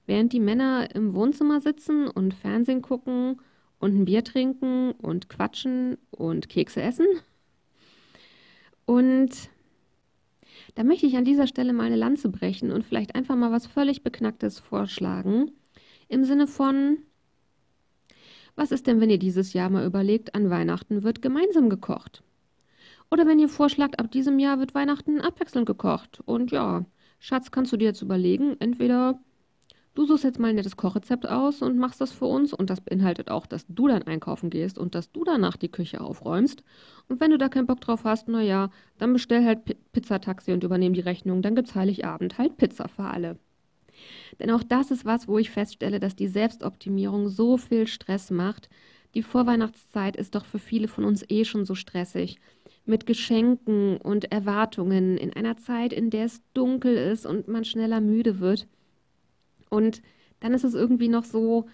Während 0.06 0.32
die 0.32 0.40
Männer 0.40 0.94
im 0.94 1.14
Wohnzimmer 1.14 1.60
sitzen 1.60 2.08
und 2.08 2.34
Fernsehen 2.34 2.82
gucken 2.82 3.40
und 3.78 3.94
ein 3.94 4.04
Bier 4.06 4.24
trinken 4.24 4.92
und 4.92 5.28
quatschen 5.28 5.98
und 6.10 6.48
Kekse 6.48 6.82
essen. 6.82 7.06
Und 8.86 9.50
da 10.74 10.84
möchte 10.84 11.06
ich 11.06 11.16
an 11.16 11.24
dieser 11.24 11.46
Stelle 11.46 11.72
mal 11.72 11.84
eine 11.84 11.96
Lanze 11.96 12.28
brechen 12.28 12.72
und 12.72 12.84
vielleicht 12.84 13.14
einfach 13.14 13.36
mal 13.36 13.52
was 13.52 13.66
völlig 13.66 14.02
Beknacktes 14.02 14.58
vorschlagen. 14.58 15.50
Im 16.08 16.24
Sinne 16.24 16.46
von, 16.46 16.98
was 18.56 18.72
ist 18.72 18.86
denn, 18.86 19.00
wenn 19.00 19.10
ihr 19.10 19.18
dieses 19.18 19.52
Jahr 19.52 19.70
mal 19.70 19.84
überlegt, 19.84 20.34
an 20.34 20.50
Weihnachten 20.50 21.02
wird 21.02 21.20
gemeinsam 21.20 21.68
gekocht? 21.68 22.22
Oder 23.10 23.26
wenn 23.26 23.38
ihr 23.38 23.48
vorschlagt, 23.48 23.98
ab 23.98 24.10
diesem 24.10 24.38
Jahr 24.38 24.58
wird 24.58 24.74
Weihnachten 24.74 25.20
abwechselnd 25.20 25.66
gekocht. 25.66 26.20
Und 26.24 26.50
ja, 26.50 26.84
Schatz, 27.18 27.50
kannst 27.50 27.72
du 27.72 27.76
dir 27.76 27.86
jetzt 27.86 28.02
überlegen, 28.02 28.56
entweder 28.60 29.18
Du 29.98 30.06
suchst 30.06 30.22
jetzt 30.22 30.38
mal 30.38 30.50
ein 30.50 30.54
nettes 30.54 30.76
Kochrezept 30.76 31.26
aus 31.26 31.60
und 31.60 31.76
machst 31.76 32.00
das 32.00 32.12
für 32.12 32.26
uns. 32.26 32.52
Und 32.52 32.70
das 32.70 32.80
beinhaltet 32.80 33.32
auch, 33.32 33.46
dass 33.46 33.66
du 33.66 33.88
dann 33.88 34.04
einkaufen 34.04 34.48
gehst 34.48 34.78
und 34.78 34.94
dass 34.94 35.10
du 35.10 35.24
danach 35.24 35.56
die 35.56 35.72
Küche 35.72 36.00
aufräumst. 36.00 36.62
Und 37.08 37.18
wenn 37.18 37.32
du 37.32 37.36
da 37.36 37.48
keinen 37.48 37.66
Bock 37.66 37.80
drauf 37.80 38.04
hast, 38.04 38.28
naja, 38.28 38.70
dann 38.98 39.12
bestell 39.12 39.44
halt 39.44 39.64
P 39.64 39.74
Pizzataxi 39.90 40.52
und 40.52 40.62
übernehm 40.62 40.94
die 40.94 41.00
Rechnung. 41.00 41.42
Dann 41.42 41.56
gibt's 41.56 41.74
Heiligabend 41.74 42.38
halt 42.38 42.58
Pizza 42.58 42.86
für 42.86 43.02
alle. 43.02 43.40
Denn 44.38 44.52
auch 44.52 44.62
das 44.62 44.92
ist 44.92 45.04
was, 45.04 45.26
wo 45.26 45.36
ich 45.36 45.50
feststelle, 45.50 45.98
dass 45.98 46.14
die 46.14 46.28
Selbstoptimierung 46.28 47.28
so 47.28 47.56
viel 47.56 47.88
Stress 47.88 48.30
macht. 48.30 48.68
Die 49.14 49.22
Vorweihnachtszeit 49.24 50.14
ist 50.14 50.36
doch 50.36 50.44
für 50.44 50.60
viele 50.60 50.86
von 50.86 51.04
uns 51.04 51.24
eh 51.28 51.44
schon 51.44 51.64
so 51.64 51.74
stressig. 51.74 52.38
Mit 52.88 53.04
Geschenken 53.04 53.98
und 53.98 54.32
Erwartungen 54.32 55.18
in 55.18 55.34
einer 55.34 55.58
Zeit, 55.58 55.92
in 55.92 56.08
der 56.08 56.24
es 56.24 56.40
dunkel 56.54 56.96
ist 56.96 57.26
und 57.26 57.46
man 57.46 57.64
schneller 57.66 58.00
müde 58.00 58.40
wird. 58.40 58.66
Und 59.68 60.00
dann 60.40 60.54
ist 60.54 60.64
es 60.64 60.74
irgendwie 60.74 61.08
noch 61.08 61.24
so, 61.24 61.66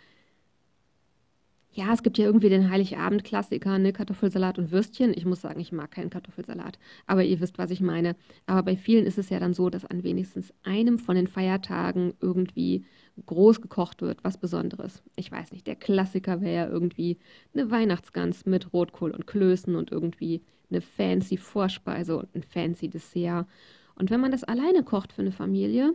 ja, 1.71 1.93
es 1.93 2.03
gibt 2.03 2.19
ja 2.19 2.25
irgendwie 2.25 2.49
den 2.49 2.69
Heiligabend-Klassiker, 2.71 3.79
ne, 3.79 3.93
Kartoffelsalat 3.93 4.59
und 4.59 4.71
Würstchen. 4.71 5.13
Ich 5.15 5.25
muss 5.25 5.41
sagen, 5.41 5.61
ich 5.61 5.73
mag 5.73 5.91
keinen 5.91 6.11
Kartoffelsalat, 6.11 6.79
aber 7.07 7.25
ihr 7.25 7.41
wisst, 7.41 7.59
was 7.59 7.71
ich 7.71 7.81
meine. 7.81 8.17
Aber 8.47 8.63
bei 8.63 8.77
vielen 8.77 9.07
ist 9.07 9.19
es 9.19 9.29
ja 9.29 9.41
dann 9.41 9.55
so, 9.55 9.71
dass 9.71 9.85
an 9.85 10.05
wenigstens 10.05 10.53
einem 10.63 10.99
von 10.99 11.17
den 11.17 11.27
Feiertagen 11.27 12.15
irgendwie 12.21 12.85
groß 13.27 13.61
gekocht 13.61 14.03
wird, 14.03 14.23
was 14.23 14.39
Besonderes. 14.39 15.03
Ich 15.17 15.31
weiß 15.31 15.53
nicht, 15.53 15.67
der 15.67 15.77
Klassiker 15.77 16.41
wäre 16.41 16.55
ja 16.55 16.69
irgendwie 16.69 17.19
eine 17.55 17.71
Weihnachtsgans 17.71 18.47
mit 18.47 18.73
Rotkohl 18.73 19.11
und 19.11 19.27
Klößen 19.27 19.75
und 19.75 19.91
irgendwie 19.93 20.43
eine 20.75 20.83
fancy 20.83 21.37
Vorspeise 21.37 22.17
und 22.17 22.35
ein 22.35 22.43
fancy 22.43 22.89
Dessert. 22.89 23.47
Und 23.95 24.11
wenn 24.11 24.21
man 24.21 24.33
das 24.33 24.45
alleine 24.45 24.83
kocht 24.83 25.13
für 25.13 25.23
eine 25.23 25.33
Familie, 25.33 25.95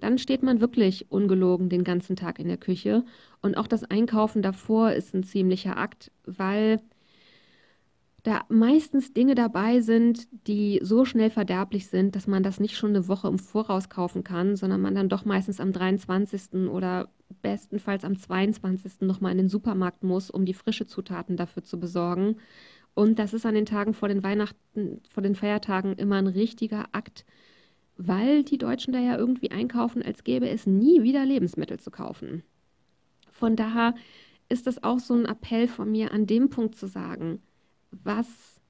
dann 0.00 0.18
steht 0.18 0.42
man 0.42 0.60
wirklich 0.60 1.10
ungelogen 1.10 1.68
den 1.68 1.84
ganzen 1.84 2.16
Tag 2.16 2.38
in 2.38 2.48
der 2.48 2.56
Küche. 2.56 3.04
Und 3.42 3.56
auch 3.56 3.66
das 3.66 3.84
Einkaufen 3.84 4.42
davor 4.42 4.92
ist 4.92 5.14
ein 5.14 5.24
ziemlicher 5.24 5.76
Akt, 5.76 6.10
weil 6.24 6.80
da 8.22 8.42
meistens 8.48 9.12
Dinge 9.12 9.34
dabei 9.34 9.80
sind, 9.80 10.28
die 10.46 10.80
so 10.82 11.04
schnell 11.04 11.30
verderblich 11.30 11.86
sind, 11.86 12.14
dass 12.14 12.26
man 12.26 12.42
das 12.42 12.60
nicht 12.60 12.76
schon 12.76 12.90
eine 12.90 13.08
Woche 13.08 13.28
im 13.28 13.38
Voraus 13.38 13.88
kaufen 13.88 14.24
kann, 14.24 14.56
sondern 14.56 14.80
man 14.80 14.94
dann 14.94 15.08
doch 15.08 15.24
meistens 15.24 15.60
am 15.60 15.72
23. 15.72 16.68
oder 16.68 17.08
bestenfalls 17.42 18.04
am 18.04 18.16
22. 18.16 19.02
nochmal 19.02 19.32
in 19.32 19.38
den 19.38 19.48
Supermarkt 19.48 20.02
muss, 20.02 20.30
um 20.30 20.44
die 20.44 20.54
frische 20.54 20.86
Zutaten 20.86 21.36
dafür 21.36 21.62
zu 21.62 21.78
besorgen. 21.78 22.36
Und 22.98 23.20
das 23.20 23.32
ist 23.32 23.46
an 23.46 23.54
den 23.54 23.64
Tagen 23.64 23.94
vor 23.94 24.08
den 24.08 24.24
Weihnachten, 24.24 25.00
vor 25.08 25.22
den 25.22 25.36
Feiertagen 25.36 25.92
immer 25.92 26.16
ein 26.16 26.26
richtiger 26.26 26.88
Akt, 26.90 27.24
weil 27.96 28.42
die 28.42 28.58
Deutschen 28.58 28.92
da 28.92 28.98
ja 28.98 29.16
irgendwie 29.16 29.52
einkaufen, 29.52 30.02
als 30.02 30.24
gäbe 30.24 30.48
es 30.48 30.66
nie 30.66 31.04
wieder 31.04 31.24
Lebensmittel 31.24 31.78
zu 31.78 31.92
kaufen. 31.92 32.42
Von 33.30 33.54
daher 33.54 33.94
ist 34.48 34.66
das 34.66 34.82
auch 34.82 34.98
so 34.98 35.14
ein 35.14 35.26
Appell 35.26 35.68
von 35.68 35.92
mir, 35.92 36.10
an 36.10 36.26
dem 36.26 36.50
Punkt 36.50 36.74
zu 36.74 36.88
sagen, 36.88 37.40
was 37.92 38.60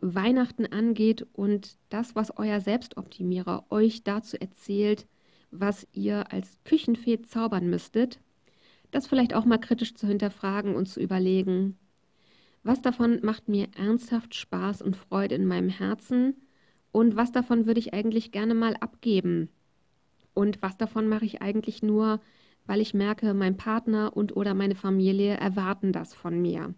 Weihnachten 0.00 0.66
angeht 0.66 1.24
und 1.32 1.78
das, 1.90 2.16
was 2.16 2.36
euer 2.36 2.60
Selbstoptimierer 2.60 3.66
euch 3.70 4.02
dazu 4.02 4.36
erzählt, 4.36 5.06
was 5.52 5.86
ihr 5.92 6.32
als 6.32 6.58
Küchenfee 6.64 7.22
zaubern 7.22 7.70
müsstet, 7.70 8.18
das 8.90 9.06
vielleicht 9.06 9.32
auch 9.32 9.44
mal 9.44 9.58
kritisch 9.58 9.94
zu 9.94 10.08
hinterfragen 10.08 10.74
und 10.74 10.86
zu 10.86 10.98
überlegen, 10.98 11.78
was 12.62 12.82
davon 12.82 13.20
macht 13.22 13.48
mir 13.48 13.68
ernsthaft 13.76 14.34
Spaß 14.34 14.82
und 14.82 14.96
Freude 14.96 15.34
in 15.34 15.46
meinem 15.46 15.68
Herzen 15.68 16.34
und 16.92 17.16
was 17.16 17.32
davon 17.32 17.66
würde 17.66 17.80
ich 17.80 17.94
eigentlich 17.94 18.32
gerne 18.32 18.54
mal 18.54 18.74
abgeben? 18.76 19.48
Und 20.34 20.62
was 20.62 20.76
davon 20.76 21.08
mache 21.08 21.24
ich 21.24 21.42
eigentlich 21.42 21.82
nur, 21.82 22.20
weil 22.66 22.80
ich 22.80 22.94
merke, 22.94 23.34
mein 23.34 23.56
Partner 23.56 24.16
und 24.16 24.36
oder 24.36 24.54
meine 24.54 24.74
Familie 24.74 25.34
erwarten 25.34 25.92
das 25.92 26.14
von 26.14 26.40
mir. 26.40 26.74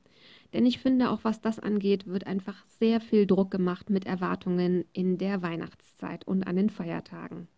Denn 0.52 0.66
ich 0.66 0.78
finde, 0.78 1.10
auch 1.10 1.24
was 1.24 1.40
das 1.40 1.60
angeht, 1.60 2.06
wird 2.06 2.26
einfach 2.26 2.64
sehr 2.66 3.00
viel 3.00 3.26
Druck 3.26 3.50
gemacht 3.50 3.90
mit 3.90 4.06
Erwartungen 4.06 4.84
in 4.92 5.18
der 5.18 5.42
Weihnachtszeit 5.42 6.26
und 6.26 6.44
an 6.44 6.56
den 6.56 6.70
Feiertagen. 6.70 7.48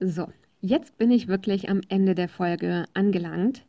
So, 0.00 0.26
jetzt 0.60 0.98
bin 0.98 1.10
ich 1.10 1.28
wirklich 1.28 1.68
am 1.68 1.80
Ende 1.88 2.14
der 2.14 2.28
Folge 2.28 2.84
angelangt. 2.94 3.64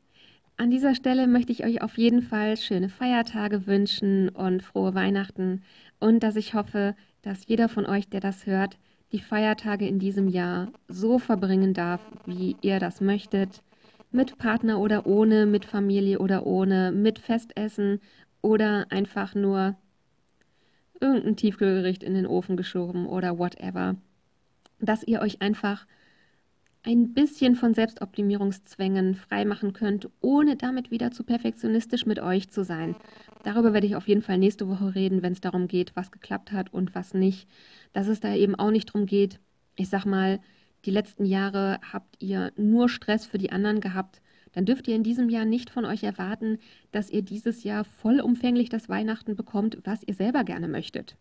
An 0.64 0.72
dieser 0.72 0.96
Stelle 0.96 1.28
möchte 1.28 1.52
ich 1.52 1.66
euch 1.66 1.82
auf 1.82 1.98
jeden 1.98 2.22
Fall 2.22 2.56
schöne 2.56 2.88
Feiertage 2.88 3.68
wünschen 3.68 4.30
und 4.30 4.64
frohe 4.64 4.96
Weihnachten 4.96 5.62
und 6.00 6.24
dass 6.24 6.38
ich 6.38 6.54
hoffe, 6.54 6.96
dass 7.22 7.46
jeder 7.48 7.68
von 7.68 7.86
euch, 7.86 8.08
der 8.08 8.22
das 8.22 8.46
hört, 8.46 8.78
die 9.12 9.20
Feiertage 9.20 9.86
in 9.86 10.00
diesem 10.00 10.30
Jahr 10.30 10.72
so 10.88 11.20
verbringen 11.20 11.74
darf, 11.74 12.00
wie 12.26 12.56
ihr 12.62 12.80
das 12.80 13.02
möchtet. 13.02 13.62
Mit 14.10 14.38
Partner 14.38 14.80
oder 14.80 15.06
ohne, 15.06 15.48
mit 15.48 15.66
Familie 15.66 16.20
oder 16.20 16.46
ohne, 16.46 16.94
mit 16.94 17.20
Festessen 17.20 18.00
oder 18.42 18.86
einfach 18.90 19.36
nur 19.36 19.76
irgendein 21.02 21.36
Tiefkühlgericht 21.36 22.04
in 22.04 22.14
den 22.14 22.26
Ofen 22.26 22.56
geschoben 22.56 23.06
oder 23.06 23.38
whatever. 23.38 23.98
Dass 24.80 25.04
ihr 25.04 25.20
euch 25.20 25.42
einfach 25.42 25.86
ein 26.86 27.14
bisschen 27.14 27.56
von 27.56 27.74
Selbstoptimierungszwängen 27.74 29.16
freimachen 29.16 29.74
könnt, 29.74 30.10
ohne 30.20 30.58
damit 30.58 30.92
wieder 30.92 31.12
zu 31.12 31.24
perfektionistisch 31.24 32.06
mit 32.06 32.20
euch 32.20 32.50
zu 32.50 32.64
sein. 32.64 32.96
Darüber 33.44 33.74
werde 33.74 33.88
ich 33.88 33.96
auf 33.96 34.08
jeden 34.08 34.22
Fall 34.22 34.38
nächste 34.38 34.68
Woche 34.68 34.94
reden, 34.94 35.22
wenn 35.22 35.34
es 35.34 35.42
darum 35.42 35.68
geht, 35.68 35.96
was 35.96 36.12
geklappt 36.12 36.52
hat 36.52 36.74
und 36.74 36.94
was 36.94 37.14
nicht. 37.14 37.48
Dass 37.94 38.08
es 38.08 38.20
da 38.20 38.36
eben 38.36 38.56
auch 38.56 38.72
nicht 38.72 38.90
darum 38.90 39.06
geht, 39.06 39.40
ich 39.76 39.90
sag 39.90 40.06
mal, 40.06 40.40
die 40.86 40.92
letzten 40.92 41.26
Jahre 41.26 41.80
habt 41.92 42.22
ihr 42.22 42.52
nur 42.58 42.90
Stress 42.90 43.26
für 43.26 43.38
die 43.38 43.52
anderen 43.52 43.80
gehabt. 43.80 44.22
dann 44.52 44.66
dürft 44.66 44.88
ihr 44.88 44.96
in 44.96 45.02
diesem 45.02 45.30
Jahr 45.30 45.46
nicht 45.46 45.72
von 45.72 45.84
euch 45.84 46.04
erwarten, 46.04 46.60
dass 46.92 47.10
ihr 47.10 47.24
dieses 47.24 47.64
Jahr 47.64 47.84
vollumfänglich 47.86 48.70
das 48.70 48.88
Weihnachten 48.88 49.36
bekommt, 49.36 49.80
was 49.84 50.04
ihr 50.04 50.14
selber 50.14 50.44
gerne 50.44 50.68
möchtet. 50.68 51.18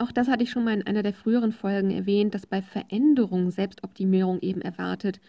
Auch 0.00 0.12
das 0.12 0.28
hatte 0.28 0.42
ich 0.42 0.50
schon 0.50 0.64
mal 0.64 0.72
in 0.72 0.86
einer 0.86 1.02
der 1.02 1.12
früheren 1.12 1.52
Folgen 1.52 1.90
erwähnt, 1.90 2.34
dass 2.34 2.46
bei 2.46 2.62
Veränderung 2.62 3.50
Selbstoptimierung 3.50 4.40
eben 4.40 4.62
erwartet, 4.62 5.20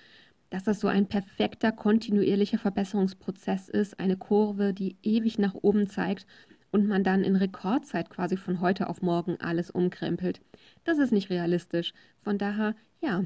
dass 0.50 0.64
das 0.64 0.80
so 0.80 0.88
ein 0.88 1.08
perfekter, 1.08 1.74
kontinuierlicher 1.74 2.58
Verbesserungsprozess 2.58 3.68
ist, 3.68 4.00
eine 4.00 4.16
Kurve, 4.16 4.74
die 4.74 4.96
ewig 5.04 5.38
nach 5.40 5.56
oben 5.56 5.88
zeigt 5.88 6.26
und 6.72 6.88
man 6.88 7.04
dann 7.04 7.26
in 7.26 7.36
Rekordzeit 7.36 8.10
quasi 8.10 8.38
von 8.38 8.62
heute 8.62 8.88
auf 8.88 9.02
morgen 9.02 9.36
alles 9.42 9.72
umkrempelt. 9.72 10.40
Das 10.86 11.00
ist 11.00 11.12
nicht 11.12 11.30
realistisch. 11.30 11.92
Von 12.22 12.38
daher, 12.38 12.74
ja, 13.02 13.26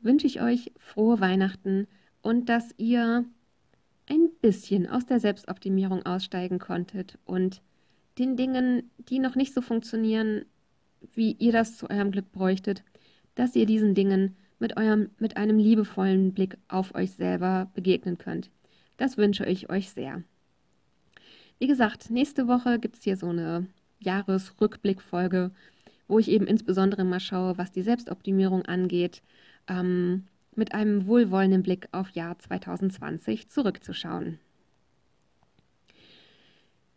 wünsche 0.00 0.26
ich 0.26 0.42
euch 0.42 0.72
frohe 0.76 1.20
Weihnachten 1.20 1.86
und 2.20 2.50
dass 2.50 2.74
ihr 2.76 3.24
ein 4.10 4.28
bisschen 4.42 4.86
aus 4.86 5.06
der 5.06 5.20
Selbstoptimierung 5.20 6.04
aussteigen 6.04 6.58
konntet 6.58 7.18
und 7.24 7.62
den 8.18 8.36
Dingen, 8.36 8.90
die 8.98 9.20
noch 9.20 9.36
nicht 9.36 9.54
so 9.54 9.62
funktionieren, 9.62 10.44
wie 11.14 11.32
ihr 11.38 11.52
das 11.52 11.76
zu 11.76 11.90
eurem 11.90 12.10
Glück 12.10 12.30
bräuchtet, 12.32 12.84
dass 13.34 13.56
ihr 13.56 13.66
diesen 13.66 13.94
Dingen 13.94 14.36
mit, 14.58 14.76
eurem, 14.76 15.10
mit 15.18 15.36
einem 15.36 15.58
liebevollen 15.58 16.32
Blick 16.32 16.56
auf 16.68 16.94
euch 16.94 17.12
selber 17.12 17.70
begegnen 17.74 18.18
könnt. 18.18 18.50
Das 18.96 19.16
wünsche 19.16 19.44
ich 19.46 19.70
euch 19.70 19.90
sehr. 19.90 20.22
Wie 21.58 21.66
gesagt, 21.66 22.10
nächste 22.10 22.48
Woche 22.48 22.78
gibt 22.78 22.96
es 22.96 23.04
hier 23.04 23.16
so 23.16 23.28
eine 23.28 23.66
Jahresrückblickfolge, 24.00 25.50
wo 26.08 26.18
ich 26.18 26.28
eben 26.28 26.46
insbesondere 26.46 27.04
mal 27.04 27.20
schaue, 27.20 27.58
was 27.58 27.72
die 27.72 27.82
Selbstoptimierung 27.82 28.62
angeht, 28.62 29.22
ähm, 29.68 30.24
mit 30.54 30.74
einem 30.74 31.06
wohlwollenden 31.06 31.62
Blick 31.62 31.88
auf 31.92 32.10
Jahr 32.10 32.38
2020 32.38 33.48
zurückzuschauen. 33.48 34.38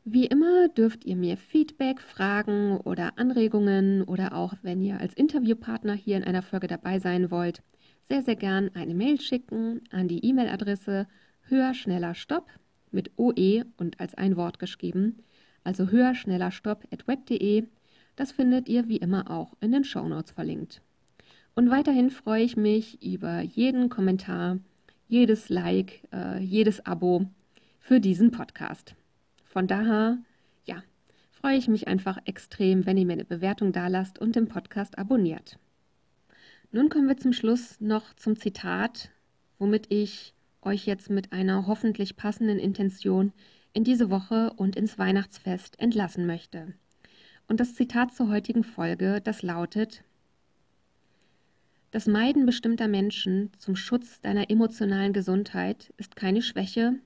Wie 0.08 0.28
immer 0.28 0.68
dürft 0.68 1.04
ihr 1.04 1.16
mir 1.16 1.36
Feedback, 1.36 2.00
Fragen 2.00 2.78
oder 2.78 3.18
Anregungen 3.18 4.04
oder 4.04 4.36
auch 4.36 4.54
wenn 4.62 4.80
ihr 4.80 5.00
als 5.00 5.16
Interviewpartner 5.16 5.94
hier 5.94 6.16
in 6.16 6.24
einer 6.24 6.44
Folge 6.44 6.68
dabei 6.68 7.00
sein 7.00 7.32
wollt, 7.32 7.64
sehr, 8.08 8.22
sehr 8.22 8.36
gern 8.36 8.70
eine 8.76 8.94
Mail 8.94 9.20
schicken 9.20 9.82
an 9.90 10.08
die 10.08 10.24
E-Mail-Adresse 10.24 11.08
höher, 11.48 11.74
schneller, 11.74 12.14
stopp 12.14 12.48
mit 12.92 13.18
OE 13.18 13.64
und 13.78 14.00
als 14.00 14.14
ein 14.14 14.38
Wort 14.38 14.60
geschrieben, 14.60 15.24
also 15.64 15.90
höher, 15.90 16.14
schneller, 16.14 16.52
stopp 16.52 16.84
at 16.92 17.08
web.de. 17.08 17.64
Das 18.16 18.32
findet 18.32 18.70
ihr 18.70 18.88
wie 18.88 18.98
immer 18.98 19.32
auch 19.32 19.58
in 19.60 19.72
den 19.72 19.84
Shownotes 19.84 20.34
verlinkt. 20.34 20.84
Und 21.56 21.72
weiterhin 21.72 22.12
freue 22.12 22.44
ich 22.44 22.56
mich 22.56 23.02
über 23.02 23.42
jeden 23.42 23.90
Kommentar, 23.90 24.60
jedes 25.08 25.50
Like, 25.50 26.04
äh, 26.14 26.38
jedes 26.44 26.86
Abo 26.86 27.26
für 27.80 28.00
diesen 28.00 28.30
Podcast. 28.30 28.96
Von 29.56 29.68
daher, 29.68 30.18
ja, 30.66 30.84
freue 31.32 31.56
ich 31.56 31.70
mich 31.70 31.88
einfach 31.88 32.18
extrem, 32.26 32.86
wenn 32.86 32.98
ihr 32.98 33.06
mir 33.06 33.14
eine 33.14 33.24
Bewertung 33.24 33.72
dalasst 33.72 34.20
und 34.20 34.36
den 34.36 34.50
Podcast 34.50 34.98
abonniert. 34.98 35.58
Nun 36.74 36.90
kommen 36.90 37.08
wir 37.08 37.16
zum 37.16 37.32
Schluss 37.32 37.80
noch 37.80 38.14
zum 38.16 38.36
Zitat, 38.36 39.12
womit 39.58 39.86
ich 39.94 40.34
euch 40.62 40.86
jetzt 40.86 41.10
mit 41.10 41.32
einer 41.32 41.68
hoffentlich 41.68 42.18
passenden 42.18 42.60
Intention 42.60 43.32
in 43.72 43.86
diese 43.86 44.10
Woche 44.10 44.52
und 44.58 44.76
ins 44.76 45.00
Weihnachtsfest 45.00 45.80
entlassen 45.80 46.26
möchte. 46.26 46.74
Und 47.48 47.62
das 47.62 47.76
Zitat 47.76 48.14
zur 48.14 48.28
heutigen 48.28 48.66
Folge, 48.66 49.22
das 49.24 49.42
lautet, 49.42 50.04
das 51.92 52.08
Meiden 52.08 52.46
bestimmter 52.46 52.90
Menschen 52.90 53.52
zum 53.58 53.78
Schutz 53.78 54.20
deiner 54.20 54.50
emotionalen 54.50 55.14
Gesundheit 55.14 55.94
ist 55.96 56.18
keine 56.18 56.42
Schwäche, 56.42 57.00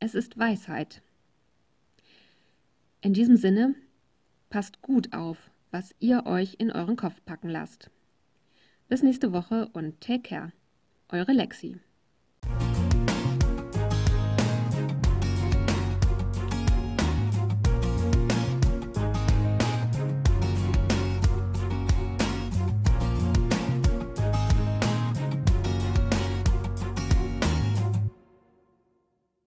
es 0.00 0.16
ist 0.16 0.36
Weisheit. 0.36 1.03
In 3.04 3.12
diesem 3.12 3.36
Sinne, 3.36 3.74
passt 4.48 4.80
gut 4.80 5.12
auf, 5.12 5.36
was 5.70 5.94
ihr 6.00 6.24
euch 6.24 6.54
in 6.58 6.70
euren 6.72 6.96
Kopf 6.96 7.20
packen 7.26 7.50
lasst. 7.50 7.90
Bis 8.88 9.02
nächste 9.02 9.34
Woche 9.34 9.68
und 9.74 10.00
take 10.00 10.22
care. 10.22 10.52
Eure 11.10 11.32
Lexi. 11.32 11.76